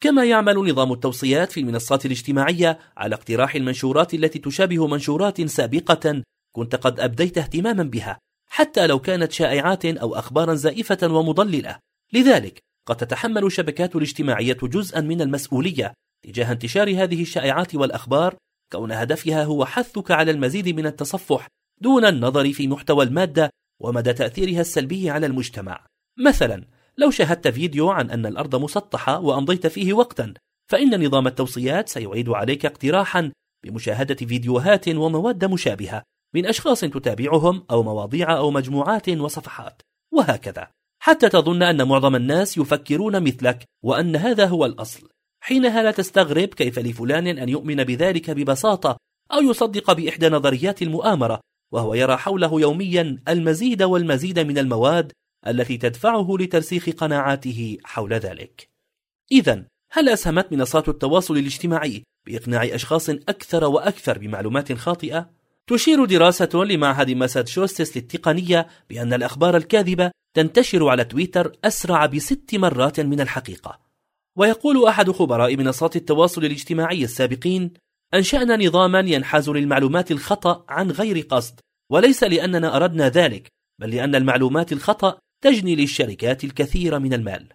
كما 0.00 0.24
يعمل 0.24 0.54
نظام 0.70 0.92
التوصيات 0.92 1.52
في 1.52 1.60
المنصات 1.60 2.06
الاجتماعية 2.06 2.78
على 2.96 3.14
اقتراح 3.14 3.54
المنشورات 3.54 4.14
التي 4.14 4.38
تشابه 4.38 4.86
منشورات 4.86 5.42
سابقة 5.42 6.22
كنت 6.56 6.74
قد 6.74 7.00
أبديت 7.00 7.38
اهتماما 7.38 7.82
بها. 7.82 8.18
حتى 8.54 8.86
لو 8.86 8.98
كانت 8.98 9.32
شائعات 9.32 9.84
أو 9.84 10.14
أخبارا 10.14 10.54
زائفة 10.54 10.98
ومضللة. 11.02 11.78
لذلك 12.12 12.58
قد 12.86 12.96
تتحمل 12.96 13.44
الشبكات 13.44 13.96
الاجتماعية 13.96 14.56
جزءا 14.62 15.00
من 15.00 15.20
المسؤولية 15.22 15.92
تجاه 16.26 16.52
انتشار 16.52 17.02
هذه 17.02 17.22
الشائعات 17.22 17.74
والأخبار 17.74 18.36
كون 18.72 18.92
هدفها 18.92 19.44
هو 19.44 19.64
حثك 19.64 20.10
على 20.10 20.30
المزيد 20.30 20.68
من 20.68 20.86
التصفح 20.86 21.48
دون 21.80 22.04
النظر 22.04 22.52
في 22.52 22.68
محتوى 22.68 23.04
المادة 23.04 23.50
ومدى 23.80 24.12
تأثيرها 24.12 24.60
السلبي 24.60 25.10
على 25.10 25.26
المجتمع. 25.26 25.86
مثلا 26.18 26.64
لو 26.98 27.10
شاهدت 27.10 27.48
فيديو 27.48 27.90
عن 27.90 28.10
أن 28.10 28.26
الأرض 28.26 28.56
مسطحة 28.56 29.20
وأمضيت 29.20 29.66
فيه 29.66 29.92
وقتا 29.92 30.34
فإن 30.70 31.06
نظام 31.06 31.26
التوصيات 31.26 31.88
سيعيد 31.88 32.28
عليك 32.28 32.66
اقتراحا 32.66 33.32
بمشاهدة 33.64 34.14
فيديوهات 34.14 34.88
ومواد 34.88 35.44
مشابهة. 35.44 36.02
من 36.34 36.46
أشخاص 36.46 36.80
تتابعهم 36.80 37.64
أو 37.70 37.82
مواضيع 37.82 38.36
أو 38.36 38.50
مجموعات 38.50 39.08
وصفحات. 39.08 39.82
وهكذا. 40.12 40.68
حتى 41.02 41.28
تظن 41.28 41.62
أن 41.62 41.88
معظم 41.88 42.16
الناس 42.16 42.58
يفكرون 42.58 43.22
مثلك 43.22 43.64
وأن 43.84 44.16
هذا 44.16 44.46
هو 44.46 44.66
الأصل. 44.66 45.08
حينها 45.40 45.82
لا 45.82 45.90
تستغرب 45.90 46.48
كيف 46.48 46.78
لفلان 46.78 47.26
أن 47.26 47.48
يؤمن 47.48 47.84
بذلك 47.84 48.30
ببساطة 48.30 48.96
أو 49.32 49.40
يصدق 49.40 49.92
بإحدى 49.92 50.28
نظريات 50.28 50.82
المؤامرة 50.82 51.40
وهو 51.72 51.94
يرى 51.94 52.16
حوله 52.16 52.60
يوميا 52.60 53.22
المزيد 53.28 53.82
والمزيد 53.82 54.38
من 54.38 54.58
المواد 54.58 55.12
التي 55.46 55.76
تدفعه 55.76 56.36
لترسيخ 56.40 56.88
قناعاته 56.90 57.78
حول 57.84 58.12
ذلك. 58.12 58.68
إذا 59.32 59.64
هل 59.92 60.08
أسهمت 60.08 60.52
منصات 60.52 60.88
التواصل 60.88 61.36
الاجتماعي 61.36 62.02
بإقناع 62.26 62.64
أشخاص 62.64 63.10
أكثر 63.10 63.64
وأكثر 63.64 64.18
بمعلومات 64.18 64.72
خاطئة؟ 64.72 65.30
تشير 65.72 66.04
دراسة 66.04 66.48
لمعهد 66.54 67.10
ماساتشوستس 67.10 67.96
للتقنية 67.96 68.66
بأن 68.90 69.12
الأخبار 69.12 69.56
الكاذبة 69.56 70.10
تنتشر 70.36 70.88
على 70.88 71.04
تويتر 71.04 71.52
أسرع 71.64 72.06
بست 72.06 72.54
مرات 72.54 73.00
من 73.00 73.20
الحقيقة. 73.20 73.80
ويقول 74.36 74.86
أحد 74.86 75.10
خبراء 75.10 75.56
منصات 75.56 75.96
التواصل 75.96 76.44
الاجتماعي 76.44 77.04
السابقين 77.04 77.72
أنشأنا 78.14 78.56
نظاما 78.56 79.00
ينحاز 79.00 79.50
للمعلومات 79.50 80.10
الخطأ 80.10 80.64
عن 80.68 80.90
غير 80.90 81.18
قصد 81.18 81.60
وليس 81.90 82.24
لأننا 82.24 82.76
أردنا 82.76 83.08
ذلك 83.08 83.48
بل 83.80 83.90
لأن 83.90 84.14
المعلومات 84.14 84.72
الخطأ 84.72 85.18
تجني 85.44 85.76
للشركات 85.76 86.44
الكثير 86.44 86.98
من 86.98 87.14
المال. 87.14 87.48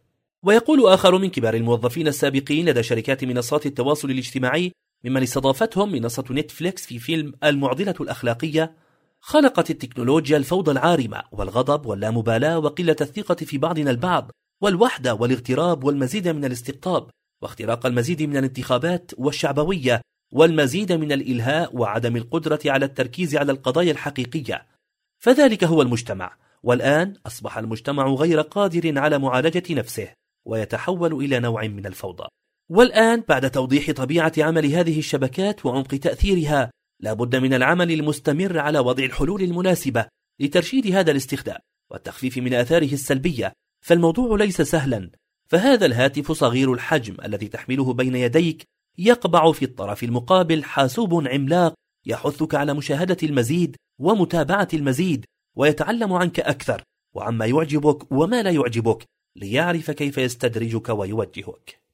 ويقول 0.44 0.88
آخر 0.88 1.18
من 1.18 1.30
كبار 1.30 1.54
الموظفين 1.54 2.08
السابقين 2.08 2.70
لدى 2.70 2.84
شركات 2.84 3.24
منصات 3.26 3.66
التواصل 3.66 4.12
الاجتماعي 4.12 4.72
ممن 5.04 5.22
استضافتهم 5.24 5.92
منصة 5.92 6.24
نتفليكس 6.32 6.86
في 6.86 7.00
فيلم 7.00 7.34
المعضلة 7.44 7.96
الأخلاقية 8.02 8.76
خلقت 9.20 9.70
التكنولوجيا 9.70 10.38
الفوضى 10.38 10.72
العارمة 10.72 11.24
والغضب 11.32 11.86
واللامبالاة 11.86 12.60
وقلة 12.60 12.96
الثقة 13.02 13.36
في 13.36 13.58
بعضنا 13.58 13.92
البعض 13.92 14.32
والوحدة 14.62 15.14
والاغتراب 15.14 15.84
والمزيد 15.84 16.28
من 16.28 16.46
الاستقطاب 16.46 17.10
واختراق 17.42 17.86
المزيد 17.86 18.24
من 18.24 18.38
الانتخابات 18.38 19.12
والشعبوية 19.18 20.02
والمزيد 20.34 20.92
من 20.92 21.12
الإلهاء 21.12 21.76
وعدم 21.76 22.16
القدرة 22.16 22.60
على 22.66 22.86
التركيز 22.86 23.36
على 23.36 23.52
القضايا 23.52 23.92
الحقيقية. 23.92 24.68
فذلك 25.20 25.64
هو 25.64 25.82
المجتمع. 25.82 26.38
والآن 26.64 27.14
أصبح 27.26 27.58
المجتمع 27.58 28.08
غير 28.08 28.42
قادر 28.42 29.00
على 29.00 29.20
معالجة 29.20 29.64
نفسه 29.70 30.14
ويتحول 30.46 31.14
إلى 31.14 31.40
نوع 31.40 31.68
من 31.68 31.86
الفوضى. 31.86 32.28
والآن 32.70 33.24
بعد 33.30 33.52
توضيح 33.52 33.92
طبيعة 33.92 34.34
عمل 34.38 34.66
هذه 34.66 35.00
الشبكات 35.00 35.66
وعمق 35.66 35.88
تأثيرها 35.88 36.72
لا 37.00 37.14
بد 37.14 37.36
من 37.36 37.54
العمل 37.54 37.92
المستمر 37.92 38.60
على 38.60 38.80
وضع 38.80 39.04
الحلول 39.04 39.42
المناسبة 39.42 40.08
لترشيد 40.40 40.88
هذا 40.88 41.12
الاستخدام 41.12 41.58
والتخفيف 41.92 42.38
من 42.38 42.54
آثاره 42.54 42.94
السلبية 42.94 43.54
فالموضوع 43.86 44.38
ليس 44.38 44.62
سهلا. 44.62 45.12
فهذا 45.50 45.86
الهاتف 45.86 46.32
صغير 46.32 46.74
الحجم 46.74 47.18
الذي 47.26 47.48
تحمله 47.48 47.94
بين 47.94 48.16
يديك 48.16 48.64
يقبع 48.98 49.52
في 49.52 49.66
الطرف 49.66 50.04
المقابل 50.04 50.64
حاسوب 50.64 51.28
عملاق 51.28 51.74
يحثك 52.06 52.56
على 52.56 52.74
مشاهدة 52.74 53.18
المزيد 53.24 53.76
ومتابعة 54.00 54.68
المزيد 54.74 55.26
ويتعلم 55.56 56.14
عنك 56.14 56.40
أكثر 56.40 56.84
وعما 57.16 57.46
يعجبك 57.46 58.12
وما 58.12 58.44
لا 58.44 58.52
يعجبك 58.52 59.04
ليعرف 59.36 59.92
كيف 59.92 60.18
يستدرجك 60.18 60.90
ويوجهك. 60.90 61.87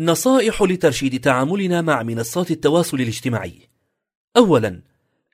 نصائح 0.00 0.62
لترشيد 0.62 1.20
تعاملنا 1.20 1.80
مع 1.80 2.02
منصات 2.02 2.50
التواصل 2.50 3.00
الاجتماعي. 3.00 3.68
أولا 4.36 4.82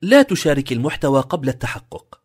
لا 0.03 0.23
تشارك 0.23 0.73
المحتوى 0.73 1.21
قبل 1.21 1.49
التحقق. 1.49 2.21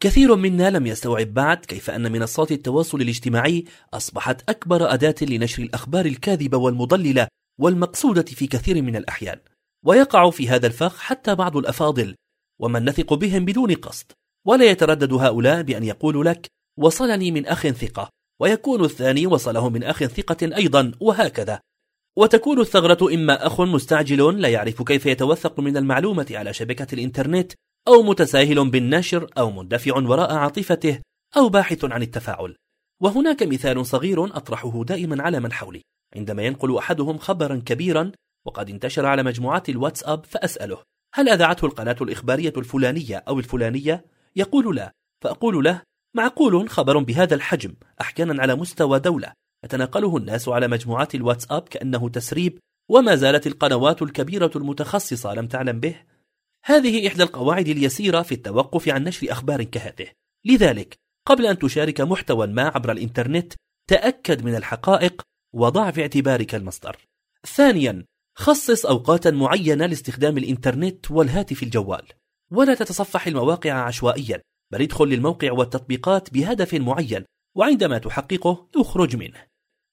كثير 0.00 0.36
منا 0.36 0.70
لم 0.70 0.86
يستوعب 0.86 1.34
بعد 1.34 1.56
كيف 1.56 1.90
أن 1.90 2.12
منصات 2.12 2.52
التواصل 2.52 3.00
الاجتماعي 3.00 3.64
أصبحت 3.94 4.50
أكبر 4.50 4.94
أداة 4.94 5.14
لنشر 5.22 5.62
الأخبار 5.62 6.06
الكاذبة 6.06 6.58
والمضللة 6.58 7.28
والمقصودة 7.58 8.22
في 8.22 8.46
كثير 8.46 8.82
من 8.82 8.96
الأحيان. 8.96 9.38
ويقع 9.84 10.30
في 10.30 10.48
هذا 10.48 10.66
الفخ 10.66 10.98
حتى 11.00 11.34
بعض 11.34 11.56
الأفاضل 11.56 12.14
ومن 12.58 12.84
نثق 12.84 13.14
بهم 13.14 13.44
بدون 13.44 13.74
قصد. 13.74 14.12
ولا 14.46 14.64
يتردد 14.64 15.12
هؤلاء 15.12 15.62
بأن 15.62 15.84
يقولوا 15.84 16.24
لك 16.24 16.46
وصلني 16.78 17.30
من 17.30 17.46
أخ 17.46 17.68
ثقة. 17.68 18.08
ويكون 18.40 18.84
الثاني 18.84 19.26
وصله 19.26 19.68
من 19.68 19.84
أخ 19.84 20.04
ثقة 20.04 20.56
أيضا. 20.56 20.92
وهكذا. 21.00 21.60
وتكون 22.18 22.60
الثغرة 22.60 23.14
إما 23.14 23.46
أخ 23.46 23.60
مستعجل 23.60 24.40
لا 24.40 24.48
يعرف 24.48 24.82
كيف 24.82 25.06
يتوثق 25.06 25.60
من 25.60 25.76
المعلومة 25.76 26.26
على 26.30 26.52
شبكة 26.52 26.94
الإنترنت 26.94 27.52
أو 27.88 28.02
متساهل 28.02 28.70
بالنشر 28.70 29.26
أو 29.38 29.50
مندفع 29.50 29.96
وراء 29.96 30.34
عاطفته 30.34 31.00
أو 31.36 31.48
باحث 31.48 31.84
عن 31.84 32.02
التفاعل. 32.02 32.56
وهناك 33.00 33.42
مثال 33.42 33.86
صغير 33.86 34.24
أطرحه 34.24 34.84
دائما 34.84 35.22
على 35.22 35.40
من 35.40 35.52
حولي. 35.52 35.82
عندما 36.16 36.42
ينقل 36.42 36.76
أحدهم 36.76 37.18
خبرا 37.18 37.62
كبيرا 37.66 38.12
وقد 38.46 38.70
انتشر 38.70 39.06
على 39.06 39.22
مجموعات 39.22 39.68
الواتساب 39.68 40.24
فأسأله 40.24 40.78
هل 41.14 41.28
أذاعته 41.28 41.66
القناة 41.66 41.96
الإخبارية 42.00 42.52
الفلانية 42.56 43.16
أو 43.28 43.38
الفلانية؟ 43.38 44.04
يقول 44.36 44.76
لا. 44.76 44.92
فأقول 45.22 45.64
له 45.64 45.82
معقول 46.14 46.68
خبر 46.68 46.98
بهذا 46.98 47.34
الحجم 47.34 47.74
أحيانا 48.00 48.42
على 48.42 48.54
مستوى 48.54 48.98
دولة. 48.98 49.32
يتناقله 49.64 50.16
الناس 50.16 50.48
على 50.48 50.68
مجموعات 50.68 51.14
الواتساب 51.14 51.62
كأنه 51.62 52.08
تسريب 52.08 52.58
وما 52.90 53.16
زالت 53.16 53.46
القنوات 53.46 54.02
الكبيرة 54.02 54.50
المتخصصة 54.56 55.34
لم 55.34 55.46
تعلم 55.46 55.80
به. 55.80 56.02
هذه 56.64 57.08
إحدى 57.08 57.22
القواعد 57.22 57.68
اليسيرة 57.68 58.22
في 58.22 58.32
التوقف 58.32 58.88
عن 58.88 59.04
نشر 59.04 59.32
أخبار 59.32 59.62
كهذه. 59.62 60.08
لذلك 60.44 60.94
قبل 61.26 61.46
أن 61.46 61.58
تشارك 61.58 62.00
محتوى 62.00 62.46
ما 62.46 62.62
عبر 62.62 62.92
الإنترنت 62.92 63.52
تأكد 63.88 64.44
من 64.44 64.54
الحقائق 64.54 65.22
وضع 65.54 65.90
في 65.90 66.00
اعتبارك 66.02 66.54
المصدر. 66.54 66.96
ثانيا 67.46 68.04
خصص 68.36 68.86
أوقاتا 68.86 69.30
معينة 69.30 69.86
لاستخدام 69.86 70.38
الإنترنت 70.38 71.10
والهاتف 71.10 71.62
الجوال. 71.62 72.02
ولا 72.50 72.74
تتصفح 72.74 73.26
المواقع 73.26 73.72
عشوائيا 73.72 74.42
بل 74.72 74.82
ادخل 74.82 75.04
للموقع 75.04 75.52
والتطبيقات 75.52 76.32
بهدف 76.32 76.74
معين 76.74 77.24
وعندما 77.56 77.98
تحققه 77.98 78.68
اخرج 78.76 79.16
منه. 79.16 79.47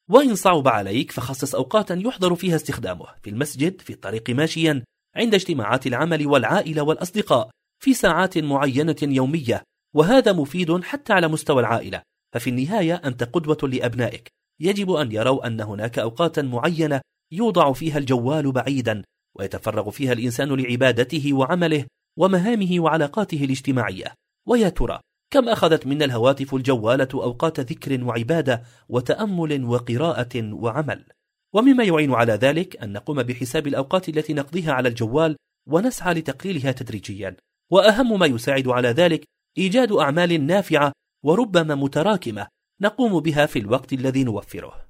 وإن 0.09 0.35
صعب 0.35 0.67
عليك 0.67 1.11
فخصص 1.11 1.55
أوقاتا 1.55 2.01
يحضر 2.05 2.35
فيها 2.35 2.55
استخدامه 2.55 3.05
في 3.23 3.29
المسجد 3.29 3.81
في 3.81 3.93
الطريق 3.93 4.29
ماشيا 4.29 4.83
عند 5.15 5.33
اجتماعات 5.33 5.87
العمل 5.87 6.27
والعائلة 6.27 6.81
والأصدقاء 6.81 7.49
في 7.83 7.93
ساعات 7.93 8.37
معينة 8.37 8.95
يومية 9.01 9.63
وهذا 9.95 10.33
مفيد 10.33 10.83
حتى 10.83 11.13
على 11.13 11.27
مستوى 11.27 11.59
العائلة. 11.59 12.01
ففي 12.33 12.49
النهاية 12.49 12.95
أنت 12.95 13.23
قدوة 13.23 13.69
لأبنائك. 13.69 14.27
يجب 14.61 14.91
أن 14.91 15.11
يروا 15.11 15.47
أن 15.47 15.61
هناك 15.61 15.99
أوقاتا 15.99 16.41
معينة 16.41 17.01
يوضع 17.31 17.73
فيها 17.73 17.97
الجوال 17.97 18.51
بعيدا 18.51 19.03
ويتفرغ 19.35 19.89
فيها 19.89 20.13
الإنسان 20.13 20.49
لعبادته 20.49 21.33
وعمله 21.33 21.85
ومهامه 22.19 22.79
وعلاقاته 22.79 23.43
الاجتماعية. 23.43 24.13
ويا 24.47 24.69
ترى 24.69 24.99
كم 25.31 25.49
أخذت 25.49 25.87
منا 25.87 26.05
الهواتف 26.05 26.55
الجوالة 26.55 27.07
أوقات 27.13 27.59
ذكر 27.59 28.03
وعبادة 28.03 28.63
وتأمل 28.89 29.63
وقراءة 29.63 30.53
وعمل. 30.53 31.05
ومما 31.53 31.83
يعين 31.83 32.13
على 32.13 32.33
ذلك 32.33 32.83
أن 32.83 32.93
نقوم 32.93 33.23
بحساب 33.23 33.67
الأوقات 33.67 34.09
التي 34.09 34.33
نقضيها 34.33 34.73
على 34.73 34.89
الجوال 34.89 35.35
ونسعى 35.67 36.13
لتقليلها 36.13 36.71
تدريجيا. 36.71 37.37
وأهم 37.71 38.19
ما 38.19 38.25
يساعد 38.25 38.67
على 38.67 38.87
ذلك 38.87 39.23
إيجاد 39.57 39.91
أعمال 39.91 40.45
نافعة 40.45 40.91
وربما 41.23 41.75
متراكمة 41.75 42.47
نقوم 42.81 43.19
بها 43.19 43.45
في 43.45 43.59
الوقت 43.59 43.93
الذي 43.93 44.23
نوفره. 44.23 44.87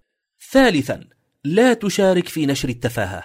ثالثا 0.51 1.07
لا 1.43 1.73
تشارك 1.73 2.27
في 2.27 2.45
نشر 2.45 2.69
التفاهة. 2.69 3.23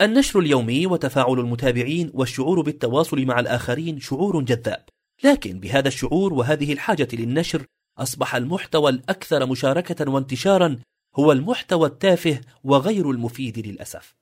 النشر 0.00 0.38
اليومي 0.38 0.86
وتفاعل 0.86 1.38
المتابعين 1.38 2.10
والشعور 2.14 2.60
بالتواصل 2.60 3.24
مع 3.24 3.40
الآخرين 3.40 4.00
شعور 4.00 4.42
جذاب. 4.42 4.84
لكن 5.24 5.60
بهذا 5.60 5.88
الشعور 5.88 6.34
وهذه 6.34 6.72
الحاجة 6.72 7.08
للنشر 7.12 7.66
أصبح 7.98 8.34
المحتوى 8.34 8.90
الأكثر 8.90 9.46
مشاركة 9.46 10.10
وانتشارا 10.10 10.78
هو 11.16 11.32
المحتوى 11.32 11.88
التافه 11.88 12.40
وغير 12.64 13.10
المفيد 13.10 13.66
للأسف. 13.66 14.14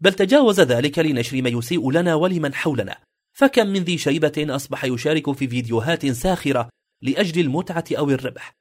بل 0.00 0.12
تجاوز 0.12 0.60
ذلك 0.60 0.98
لنشر 0.98 1.42
ما 1.42 1.48
يسيء 1.48 1.90
لنا 1.90 2.14
ولمن 2.14 2.54
حولنا. 2.54 2.98
فكم 3.32 3.66
من 3.66 3.80
ذي 3.82 3.98
شيبة 3.98 4.32
أصبح 4.38 4.84
يشارك 4.84 5.32
في 5.32 5.48
فيديوهات 5.48 6.06
ساخرة 6.06 6.68
لأجل 7.02 7.40
المتعة 7.40 7.84
أو 7.92 8.10
الربح. 8.10 8.52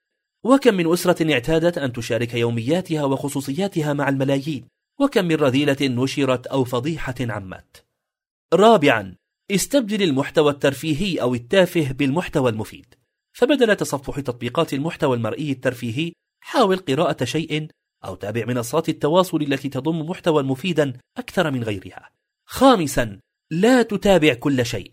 وكم 0.43 0.73
من 0.73 0.93
أسرة 0.93 1.33
اعتادت 1.33 1.77
أن 1.77 1.93
تشارك 1.93 2.33
يومياتها 2.33 3.03
وخصوصياتها 3.03 3.93
مع 3.93 4.09
الملايين. 4.09 4.67
وكم 4.99 5.25
من 5.25 5.35
رذيلة 5.35 5.77
نشرت 5.81 6.47
أو 6.47 6.63
فضيحة 6.63 7.15
عمت. 7.19 7.85
رابعا 8.53 9.15
استبدل 9.51 10.03
المحتوى 10.03 10.51
الترفيهي 10.51 11.21
أو 11.21 11.35
التافه 11.35 11.91
بالمحتوى 11.91 12.51
المفيد. 12.51 12.95
فبدل 13.33 13.75
تصفح 13.75 14.19
تطبيقات 14.19 14.73
المحتوى 14.73 15.17
المرئي 15.17 15.51
الترفيهي 15.51 16.13
حاول 16.43 16.77
قراءة 16.77 17.25
شيء 17.25 17.67
أو 18.05 18.15
تابع 18.15 18.45
منصات 18.45 18.89
التواصل 18.89 19.41
التي 19.41 19.69
تضم 19.69 19.99
محتوى 19.99 20.43
مفيدا 20.43 20.93
أكثر 21.17 21.51
من 21.51 21.63
غيرها. 21.63 22.09
خامسا 22.45 23.19
لا 23.51 23.81
تتابع 23.81 24.33
كل 24.33 24.65
شيء. 24.65 24.91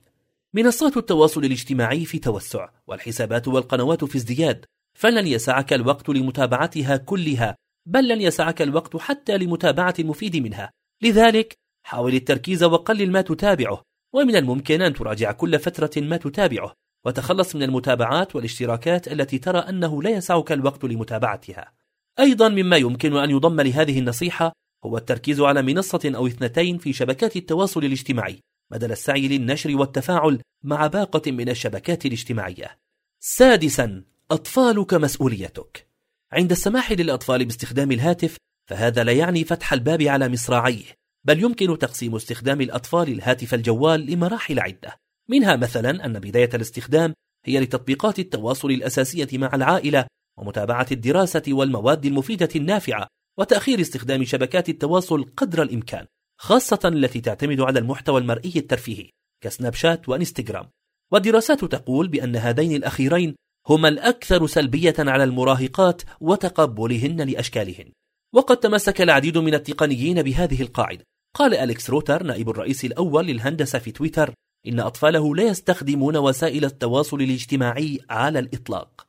منصات 0.55 0.97
التواصل 0.97 1.45
الاجتماعي 1.45 2.05
في 2.05 2.19
توسع 2.19 2.69
والحسابات 2.87 3.49
والقنوات 3.49 4.05
في 4.05 4.19
ازدياد. 4.19 4.65
فلن 4.99 5.27
يسعك 5.27 5.73
الوقت 5.73 6.09
لمتابعتها 6.09 6.97
كلها 6.97 7.57
بل 7.87 8.09
لن 8.09 8.21
يسعك 8.21 8.63
الوقت 8.63 8.97
حتى 8.97 9.39
لمتابعة 9.39 9.95
المفيد 9.99 10.37
منها. 10.37 10.71
لذلك 11.03 11.55
حاول 11.87 12.15
التركيز 12.15 12.65
وقلل 12.65 13.13
ما 13.13 13.21
تتابعه. 13.21 13.83
ومن 14.13 14.37
الممكن 14.37 14.83
أن 14.83 14.95
تراجع 14.95 15.33
كل 15.33 15.59
فترة 15.59 16.03
ما 16.03 16.17
تتابعه 16.17 16.73
وتخلص 17.07 17.57
من 17.57 17.63
المتابعات 17.63 18.37
والاشتراكات 18.37 19.09
التي 19.09 19.39
ترى 19.39 19.59
أنه 19.59 20.03
لا 20.03 20.11
يسعك 20.11 20.53
الوقت 20.53 20.85
لمتابعتها. 20.85 21.73
أيضا 22.19 22.49
مما 22.49 22.77
يمكن 22.77 23.17
أن 23.17 23.31
يضم 23.31 23.61
لهذه 23.61 23.99
النصيحة 23.99 24.53
هو 24.85 24.97
التركيز 24.97 25.41
على 25.41 25.63
منصة 25.63 26.13
أو 26.17 26.27
اثنتين 26.27 26.79
في 26.79 26.93
شبكات 26.93 27.37
التواصل 27.37 27.85
الاجتماعي 27.85 28.41
بدل 28.71 28.93
السعي 28.93 29.29
للنشر 29.29 29.77
والتفاعل 29.77 30.41
مع 30.65 30.87
باقة 30.87 31.33
من 31.33 31.49
الشبكات 31.49 32.07
الاجتماعية. 32.07 32.79
سادسا 33.21 34.05
أطفالك 34.31 34.95
مسؤوليتك. 34.95 35.89
عند 36.33 36.51
السماح 36.51 36.93
للأطفال 36.93 37.45
باستخدام 37.45 37.93
الهاتف 37.93 38.37
فهذا 38.71 39.05
لا 39.05 39.13
يعني 39.13 39.45
فتح 39.45 39.73
الباب 39.73 40.03
على 40.03 40.29
مصراعيه. 40.29 41.06
بل 41.27 41.43
يمكن 41.43 41.79
تقسيم 41.79 42.15
استخدام 42.15 42.61
الأطفال 42.61 43.09
الهاتف 43.09 43.55
الجوال 43.55 44.01
لمراحل 44.11 44.61
عدة. 44.61 44.97
منها 45.29 45.57
مثلا 45.57 46.07
أن 46.07 46.19
بداية 46.19 46.51
الاستخدام 46.55 47.15
هي 47.45 47.61
لتطبيقات 47.61 48.19
التواصل 48.19 48.71
الأساسية 48.71 49.29
مع 49.33 49.55
العائلة 49.55 50.07
ومتابعة 50.39 50.87
الدراسة 50.93 51.43
والمواد 51.49 52.07
المفيدة 52.07 52.49
النافعة 52.57 53.07
وتأخير 53.39 53.81
استخدام 53.81 54.25
شبكات 54.25 54.69
التواصل 54.69 55.25
قدر 55.37 55.63
الإمكان 55.63 56.07
خاصة 56.39 56.81
التي 56.85 57.21
تعتمد 57.21 57.61
على 57.61 57.79
المحتوى 57.79 58.21
المرئي 58.21 58.53
الترفيهي 58.57 59.11
كسناب 59.43 59.75
شات 59.75 60.09
وإنستغرام. 60.09 60.71
والدراسات 61.13 61.65
تقول 61.65 62.09
بأن 62.09 62.37
هذين 62.37 62.77
الأخيرين 62.77 63.35
هما 63.69 63.89
الأكثر 63.89 64.47
سلبية 64.47 64.95
على 64.99 65.25
المراهقات 65.25 66.03
وتقبلهن 66.21 67.31
لأشكالهن. 67.31 67.93
وقد 68.35 68.57
تمسك 68.57 69.01
العديد 69.01 69.39
من 69.39 69.55
التقنيين 69.55 70.23
بهذه 70.23 70.63
القاعدة. 70.63 71.05
قال 71.37 71.55
أليكس 71.55 71.91
روتر 71.91 72.23
نائب 72.23 72.51
الرئيس 72.51 72.85
الأول 72.85 73.27
للهندسة 73.27 73.79
في 73.79 73.91
تويتر 73.91 74.35
إن 74.67 74.81
أطفاله 74.81 75.35
لا 75.35 75.43
يستخدمون 75.43 76.17
وسائل 76.17 76.65
التواصل 76.65 77.21
الاجتماعي 77.21 78.01
على 78.11 78.39
الإطلاق. 78.39 79.07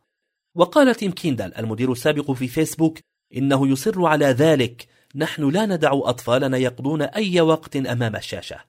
وقال 0.55 0.95
تيم 0.95 1.11
كيندل 1.11 1.53
المدير 1.53 1.91
السابق 1.91 2.31
في 2.31 2.47
فيسبوك 2.47 2.99
إنه 3.37 3.67
يصر 3.67 4.05
على 4.05 4.25
ذلك 4.25 4.87
نحن 5.15 5.49
لا 5.49 5.65
ندع 5.65 5.91
أطفالنا 5.93 6.57
يقضون 6.57 7.01
أي 7.01 7.41
وقت 7.41 7.75
أمام 7.75 8.15
الشاشة. 8.15 8.59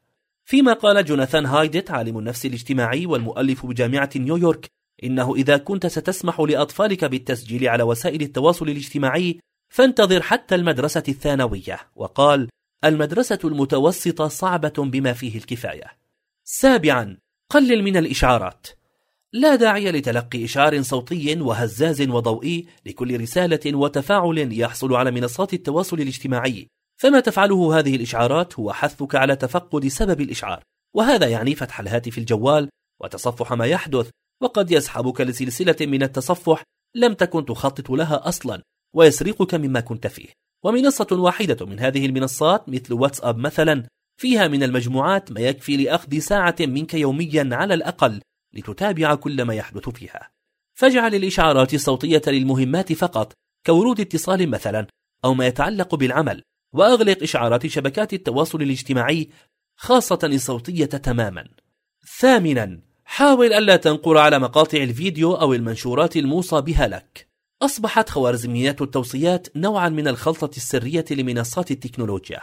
فيما 0.44 0.73
قال 0.73 1.05
جوناثان 1.05 1.47
هايدت 1.47 1.90
عالم 1.90 2.18
النفس 2.18 2.47
الاجتماعي 2.47 3.07
والمؤلف 3.07 3.66
بجامعة 3.66 4.11
نيويورك 4.16 4.66
إنه 5.05 5.35
إذا 5.35 5.57
كنت 5.57 5.87
ستسمح 5.87 6.40
لأطفالك 6.40 7.05
بالتسجيل 7.05 7.68
على 7.68 7.83
وسائل 7.83 8.23
التواصل 8.23 8.68
الاجتماعي 8.68 9.40
فانتظر 9.75 10.23
حتى 10.23 10.55
المدرسة 10.55 11.03
الثانوية. 11.09 11.79
وقال 11.97 12.49
المدرسة 12.85 13.38
المتوسطة 13.45 14.29
صعبة 14.29 14.73
بما 14.79 15.12
فيه 15.12 15.38
الكفاية. 15.38 15.99
سابعا 16.45 17.17
قلل 17.51 17.83
من 17.83 17.97
الإشعارات. 17.97 18.67
لا 19.33 19.55
داعي 19.55 19.93
لتلقي 19.93 20.45
إشعار 20.45 20.83
صوتي 20.83 21.41
وهزاز 21.41 22.03
وضوئي 22.03 22.67
لكل 22.87 23.21
رسالة 23.21 23.77
وتفاعل 23.77 24.49
يحصل 24.53 24.95
على 24.95 25.11
منصات 25.11 25.55
التواصل 25.55 26.01
الاجتماعي. 26.01 26.69
فما 26.97 27.21
تفعله 27.21 27.79
هذه 27.79 27.97
الإشعارات 27.97 28.59
هو 28.59 28.73
حثك 28.73 29.14
على 29.14 29.37
تفقد 29.37 29.87
سبب 29.87 30.21
الإشعار. 30.21 30.62
وهذا 30.95 31.29
يعني 31.29 31.55
فتح 31.55 31.81
الهاتف 31.81 32.19
الجوال 32.19 32.69
وتصفح 33.01 33.53
ما 33.53 33.67
يحدث 33.67 34.11
وقد 34.43 34.71
يسحبك 34.71 35.21
لسلسلة 35.21 35.77
من 35.81 36.03
التصفح 36.03 36.62
لم 36.95 37.14
تكن 37.14 37.45
تخطط 37.45 37.91
لها 37.91 38.29
أصلا 38.29 38.62
ويسرقك 38.95 39.55
مما 39.55 39.81
كنت 39.81 40.07
فيه. 40.07 40.29
ومنصة 40.64 41.07
واحدة 41.11 41.66
من 41.66 41.81
هذه 41.81 42.07
المنصات 42.07 42.68
مثل 42.68 42.94
واتساب 42.94 43.38
مثلا 43.38 43.85
فيها 44.21 44.49
من 44.49 44.62
المجموعات 44.62 45.33
ما 45.33 45.40
يكفي 45.40 45.77
لأخذ 45.77 46.18
ساعة 46.18 46.57
منك 46.61 46.94
يوميا 46.94 47.49
على 47.53 47.75
الأقل 47.75 48.21
لتتابع 48.53 49.14
كل 49.14 49.42
ما 49.42 49.55
يحدث 49.55 49.88
فيها. 49.88 50.31
فاجعل 50.75 51.14
الإشعارات 51.14 51.75
الصوتية 51.75 52.23
للمهمات 52.27 52.92
فقط 52.92 53.33
كورود 53.66 54.01
اتصال 54.01 54.51
مثلا 54.51 54.87
أو 55.25 55.35
ما 55.35 55.47
يتعلق 55.47 55.94
بالعمل 55.94 56.42
وأغلق 56.73 57.23
إشعارات 57.23 57.66
شبكات 57.66 58.12
التواصل 58.12 58.62
الاجتماعي 58.62 59.29
خاصة 59.77 60.18
الصوتية 60.25 60.85
تماما. 60.85 61.49
ثامنا 62.18 62.81
حاول 63.05 63.53
ألا 63.53 63.77
تنقر 63.77 64.18
على 64.18 64.38
مقاطع 64.38 64.79
الفيديو 64.79 65.35
أو 65.35 65.55
المنشورات 65.55 66.16
الموصى 66.16 66.61
بها 66.61 66.88
لك. 66.88 67.28
أصبحت 67.62 68.09
خوارزميات 68.09 68.83
التوصيات 68.83 69.57
نوعا 69.57 69.88
من 69.88 70.09
الخلطة 70.09 70.57
السرية 70.57 71.05
لمنصات 71.11 71.71
التكنولوجيا 71.71 72.40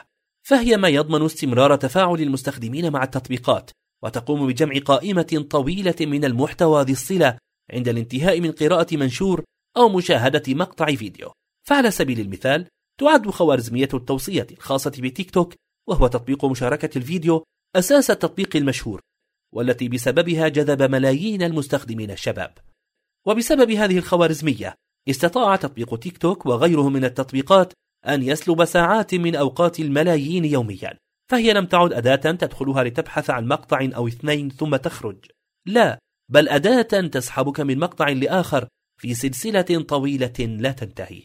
فهي 0.48 0.78
ما 0.78 0.88
يضمن 0.88 1.26
استمرار 1.26 1.76
تفاعل 1.76 2.22
المستخدمين 2.22 2.92
مع 2.92 3.04
التطبيقات 3.04 3.72
وتقوم 4.04 4.48
بجمع 4.48 4.80
قائمة 4.86 5.46
طويلة 5.50 5.96
من 6.02 6.26
المحتوى 6.26 6.84
ذي 6.84 6.92
الصلة 6.92 7.38
عند 7.74 7.88
الانتهاء 7.88 8.42
من 8.42 8.52
قراءة 8.52 8.98
منشور 8.98 9.44
أو 9.78 9.90
مشاهدة 9.90 10.44
مقطع 10.48 10.96
فيديو. 10.96 11.32
فعلى 11.68 11.92
سبيل 11.92 12.20
المثال 12.20 12.68
تعد 13.00 13.30
خوارزمية 13.30 13.90
التوصية 13.94 14.48
الخاصة 14.52 14.92
بتيك 15.00 15.32
توك 15.32 15.54
وهو 15.88 16.08
تطبيق 16.08 16.46
مشاركة 16.46 16.98
الفيديو 16.98 17.44
أساس 17.76 18.12
التطبيق 18.12 18.56
المشهور 18.56 19.02
والتي 19.54 19.90
بسببها 19.90 20.48
جذب 20.48 20.82
ملايين 20.92 21.44
المستخدمين 21.44 22.12
الشباب. 22.12 22.58
وبسبب 23.28 23.72
هذه 23.72 23.98
الخوارزمية 23.98 24.76
استطاع 25.10 25.56
تطبيق 25.56 25.96
تيك 25.96 26.18
توك 26.18 26.46
وغيره 26.46 26.90
من 26.90 27.06
التطبيقات 27.06 27.74
أن 28.08 28.24
يسلب 28.24 28.66
ساعات 28.66 29.16
من 29.16 29.36
أوقات 29.36 29.80
الملايين 29.80 30.46
يوميا 30.46 30.98
فهي 31.32 31.54
لم 31.54 31.66
تعد 31.66 31.94
أداة 31.94 32.32
تدخلها 32.32 32.84
لتبحث 32.84 33.30
عن 33.30 33.48
مقطع 33.48 33.90
أو 33.96 34.08
اثنين 34.08 34.50
ثم 34.50 34.76
تخرج. 34.76 35.18
لا 35.66 36.00
بل 36.32 36.50
أداة 36.50 37.08
تسحبك 37.08 37.60
من 37.60 37.80
مقطع 37.80 38.10
لآخر 38.10 38.68
في 39.02 39.14
سلسلة 39.14 39.86
طويلة 39.88 40.40
لا 40.40 40.72
تنتهي. 40.72 41.22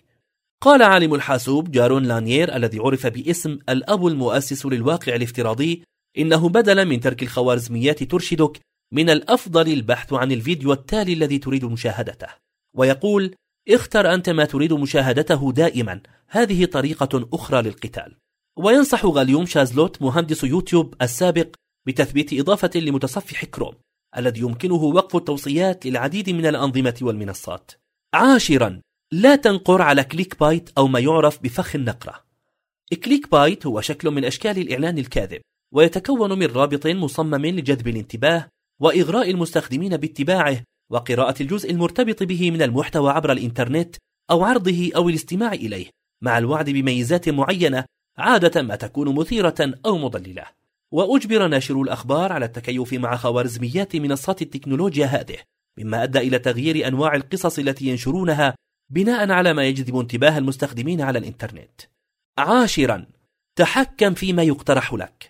قال 0.62 0.82
عالم 0.82 1.14
الحاسوب 1.14 1.70
جارون 1.70 2.02
لانيير 2.02 2.56
الذي 2.56 2.78
عرف 2.78 3.06
باسم 3.06 3.58
الأب 3.68 4.06
المؤسس 4.06 4.66
للواقع 4.66 5.14
الافتراضي 5.14 5.84
إنه 6.18 6.48
بدلا 6.48 6.84
من 6.84 7.00
ترك 7.00 7.22
الخوارزميات 7.22 8.02
ترشدك 8.02 8.60
من 8.92 9.10
الأفضل 9.10 9.72
البحث 9.72 10.12
عن 10.12 10.32
الفيديو 10.32 10.72
التالي 10.72 11.12
الذي 11.12 11.38
تريد 11.38 11.64
مشاهدته 11.64 12.28
ويقول 12.76 13.34
اختر 13.68 14.14
أنت 14.14 14.30
ما 14.30 14.44
تريد 14.44 14.72
مشاهدته 14.72 15.52
دائما. 15.52 16.00
هذه 16.28 16.64
طريقة 16.64 17.28
أخرى 17.32 17.62
للقتال. 17.62 18.16
وينصح 18.56 19.06
غاليوم 19.06 19.46
شازلوت 19.46 20.02
مهندس 20.02 20.44
يوتيوب 20.44 20.94
السابق 21.02 21.54
بتثبيت 21.86 22.32
إضافة 22.32 22.70
لمتصفح 22.74 23.44
كروم 23.44 23.74
الذي 24.16 24.40
يمكنه 24.40 24.74
وقف 24.74 25.16
التوصيات 25.16 25.86
للعديد 25.86 26.30
من 26.30 26.46
الأنظمة 26.46 26.94
والمنصات. 27.02 27.70
عاشرا 28.14 28.80
لا 29.12 29.36
تنقر 29.36 29.82
على 29.82 30.04
click 30.04 30.40
bait 30.40 30.70
أو 30.78 30.86
ما 30.86 31.00
يعرف 31.00 31.42
بفخ 31.42 31.76
النقرة. 31.76 32.24
click 33.04 33.30
bait 33.30 33.66
هو 33.66 33.80
شكل 33.80 34.10
من 34.10 34.24
أشكال 34.24 34.58
الإعلان 34.58 34.98
الكاذب 34.98 35.40
ويتكون 35.74 36.38
من 36.38 36.46
رابط 36.46 36.86
مصمم 36.86 37.46
لجذب 37.46 37.88
الانتباه 37.88 38.48
وإغراء 38.80 39.30
المستخدمين 39.30 39.96
باتباعه 39.96 40.62
وقراءة 40.90 41.42
الجزء 41.42 41.70
المرتبط 41.70 42.22
به 42.22 42.50
من 42.50 42.62
المحتوى 42.62 43.12
عبر 43.12 43.32
الإنترنت 43.32 43.96
أو 44.30 44.44
عرضه 44.44 44.90
أو 44.96 45.08
الاستماع 45.08 45.52
إليه. 45.52 45.90
مع 46.22 46.38
الوعد 46.38 46.70
بميزات 46.70 47.28
معينة 47.28 47.84
عادة 48.18 48.62
ما 48.62 48.76
تكون 48.76 49.14
مثيرة 49.14 49.74
أو 49.86 49.98
مضللة. 49.98 50.44
وأجبر 50.92 51.48
ناشرو 51.48 51.82
الأخبار 51.82 52.32
على 52.32 52.44
التكيف 52.44 52.92
مع 52.92 53.16
خوارزميات 53.16 53.96
منصات 53.96 54.42
التكنولوجيا 54.42 55.06
هذه 55.06 55.36
مما 55.78 56.02
أدى 56.02 56.18
إلى 56.18 56.38
تغيير 56.38 56.88
أنواع 56.88 57.14
القصص 57.14 57.58
التي 57.58 57.86
ينشرونها 57.86 58.54
بناء 58.90 59.30
على 59.30 59.52
ما 59.52 59.64
يجذب 59.64 59.96
انتباه 59.96 60.38
المستخدمين 60.38 61.00
على 61.00 61.18
الإنترنت. 61.18 61.80
عاشرا 62.38 63.06
تحكم 63.56 64.14
فيما 64.14 64.42
يقترح 64.42 64.94
لك. 64.94 65.29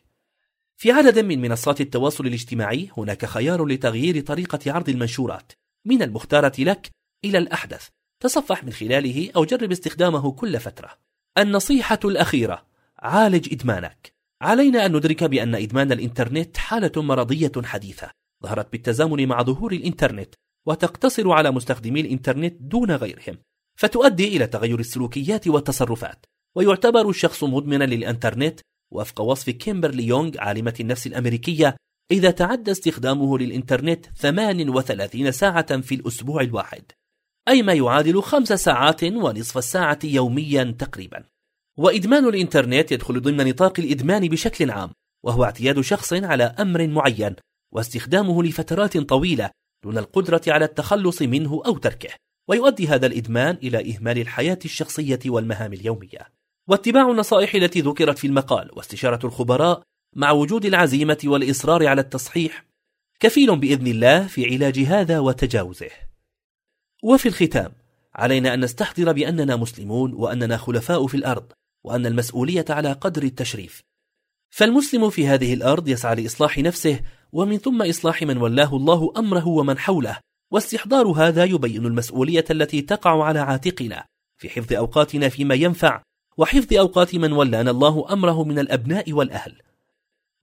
في 0.81 0.93
عدد 0.93 1.19
من 1.19 1.41
منصات 1.41 1.81
التواصل 1.81 2.27
الاجتماعي 2.27 2.91
هناك 2.97 3.25
خيار 3.25 3.67
لتغيير 3.67 4.21
طريقة 4.21 4.73
عرض 4.73 4.89
المنشورات. 4.89 5.53
من 5.87 6.03
المختارة 6.03 6.53
لك 6.59 6.91
إلى 7.25 7.39
الأحدث. 7.39 7.89
تصفح 8.23 8.65
من 8.65 8.73
خلاله 8.73 9.31
أو 9.37 9.45
جرب 9.45 9.71
استخدامه 9.73 10.33
كل 10.33 10.61
فترة. 10.61 10.99
النصيحة 11.39 11.99
الأخيرة 12.05 12.67
عالج 12.99 13.53
إدمانك. 13.53 14.13
علينا 14.43 14.87
أن 14.87 14.97
ندرك 14.97 15.25
بأن 15.25 15.55
إدمان 15.55 15.93
الإنترنت 15.93 16.57
حالة 16.57 17.03
مرضية 17.03 17.53
حديثة. 17.65 18.11
ظهرت 18.43 18.73
بالتزامن 18.73 19.29
مع 19.29 19.43
ظهور 19.43 19.73
الإنترنت 19.73 20.35
وتقتصر 20.67 21.31
على 21.31 21.51
مستخدمي 21.51 22.01
الإنترنت 22.01 22.57
دون 22.61 22.91
غيرهم 22.91 23.39
فتؤدي 23.79 24.37
إلى 24.37 24.47
تغير 24.47 24.79
السلوكيات 24.79 25.49
والتصرفات. 25.49 26.27
ويعتبر 26.57 27.09
الشخص 27.09 27.45
مدمنا 27.45 27.85
للإنترنت 27.85 28.61
وفق 28.93 29.21
وصف 29.21 29.51
كيمبرلي 29.51 30.07
يونغ 30.07 30.31
عالمة 30.39 30.75
النفس 30.81 31.07
الأمريكية 31.07 31.77
إذا 32.11 32.31
تعدى 32.31 32.71
استخدامه 32.71 33.39
للإنترنت 33.39 34.07
38 34.17 35.31
ساعة 35.31 35.81
في 35.81 35.95
الأسبوع 35.95 36.41
الواحد 36.41 36.83
أي 37.49 37.63
ما 37.63 37.73
يعادل 37.73 38.23
خمس 38.23 38.53
ساعات 38.53 39.05
ونصف 39.05 39.59
الساعة 39.59 39.99
يوميا 40.05 40.75
تقريبا. 40.79 41.25
وإدمان 41.79 42.29
الإنترنت 42.29 42.93
يدخل 42.93 43.21
ضمن 43.21 43.49
نطاق 43.49 43.81
الإدمان 43.81 44.29
بشكل 44.29 44.71
عام 44.71 44.91
وهو 45.25 45.45
اعتياد 45.45 45.81
شخص 45.81 46.13
على 46.13 46.45
أمر 46.45 46.87
معين 46.87 47.37
واستخدامه 47.75 48.43
لفترات 48.43 48.99
طويلة 48.99 49.51
دون 49.85 49.99
القدرة 49.99 50.43
على 50.49 50.65
التخلص 50.65 51.23
منه 51.23 51.63
أو 51.67 51.79
تركه. 51.79 52.11
ويؤدي 52.49 52.89
هذا 52.89 53.07
الإدمان 53.07 53.59
إلى 53.63 53.95
إهمال 53.95 54.19
الحياة 54.19 54.59
الشخصية 54.65 55.21
والمهام 55.27 55.73
اليومية. 55.73 56.40
واتباع 56.71 57.11
النصائح 57.11 57.55
التي 57.55 57.81
ذكرت 57.81 58.19
في 58.19 58.27
المقال 58.27 58.71
واستشارة 58.73 59.27
الخبراء 59.27 59.83
مع 60.17 60.31
وجود 60.31 60.65
العزيمة 60.65 61.19
والإصرار 61.25 61.87
على 61.87 62.01
التصحيح 62.01 62.65
كفيل 63.21 63.57
بإذن 63.57 63.87
الله 63.87 64.27
في 64.27 64.55
علاج 64.55 64.79
هذا 64.79 65.19
وتجاوزه. 65.19 65.91
وفي 67.03 67.27
الختام 67.27 67.73
علينا 68.15 68.55
أن 68.55 68.65
نستحضر 68.65 69.13
بأننا 69.13 69.57
مسلمون 69.57 70.15
وأننا 70.15 70.57
خلفاء 70.57 71.07
في 71.07 71.17
الأرض 71.17 71.53
وأن 71.85 72.07
المسؤولية 72.07 72.65
على 72.71 72.93
قدر 72.93 73.23
التشريف. 73.23 73.81
فالمسلم 74.51 75.11
في 75.11 75.27
هذه 75.27 75.55
الأرض 75.55 75.89
يسعى 75.89 76.15
لإصلاح 76.15 76.59
نفسه 76.59 77.01
ومن 77.33 77.59
ثم 77.59 77.83
إصلاح 77.83 78.23
من 78.23 78.37
ولاه 78.37 78.77
الله 78.77 79.13
أمره 79.17 79.49
ومن 79.49 79.79
حوله 79.79 80.19
واستحضار 80.53 81.07
هذا 81.07 81.45
يبين 81.45 81.87
المسؤولية 81.87 82.45
التي 82.51 82.83
تقع 82.83 83.25
على 83.25 83.39
عاتقنا 83.39 84.05
في 84.41 84.49
حفظ 84.49 84.73
أوقاتنا 84.73 85.29
فيما 85.29 85.55
ينفع 85.55 86.03
وحفظ 86.37 86.75
أوقات 86.75 87.15
من 87.15 87.33
ولانا 87.33 87.71
الله 87.71 88.13
أمره 88.13 88.45
من 88.45 88.59
الأبناء 88.59 89.13
والأهل. 89.13 89.63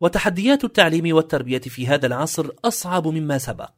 وتحديات 0.01 0.63
التعليم 0.63 1.15
والتربية 1.15 1.59
في 1.59 1.87
هذا 1.87 2.07
العصر 2.07 2.49
أصعب 2.65 3.07
مما 3.07 3.37
سبق. 3.37 3.71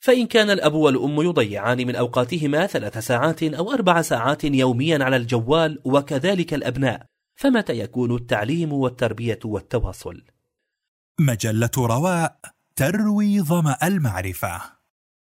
فإن 0.00 0.26
كان 0.26 0.50
الأب 0.50 0.74
والأم 0.74 1.22
يضيعان 1.22 1.78
من 1.78 1.96
أوقاتهما 1.96 2.66
ثلاث 2.66 2.98
ساعات 2.98 3.42
أو 3.42 3.72
أربع 3.72 4.02
ساعات 4.02 4.44
يوميا 4.44 5.04
على 5.04 5.16
الجوال 5.16 5.78
وكذلك 5.84 6.54
الأبناء 6.54 7.06
فمتى 7.34 7.78
يكون 7.78 8.14
التعليم 8.14 8.72
والتربية 8.72 9.38
والتواصل؟ 9.44 10.22
مجلة 11.20 11.70
رواء 11.78 12.36
تروي 12.76 13.40
ظمأ 13.40 13.76
المعرفة. 13.82 14.79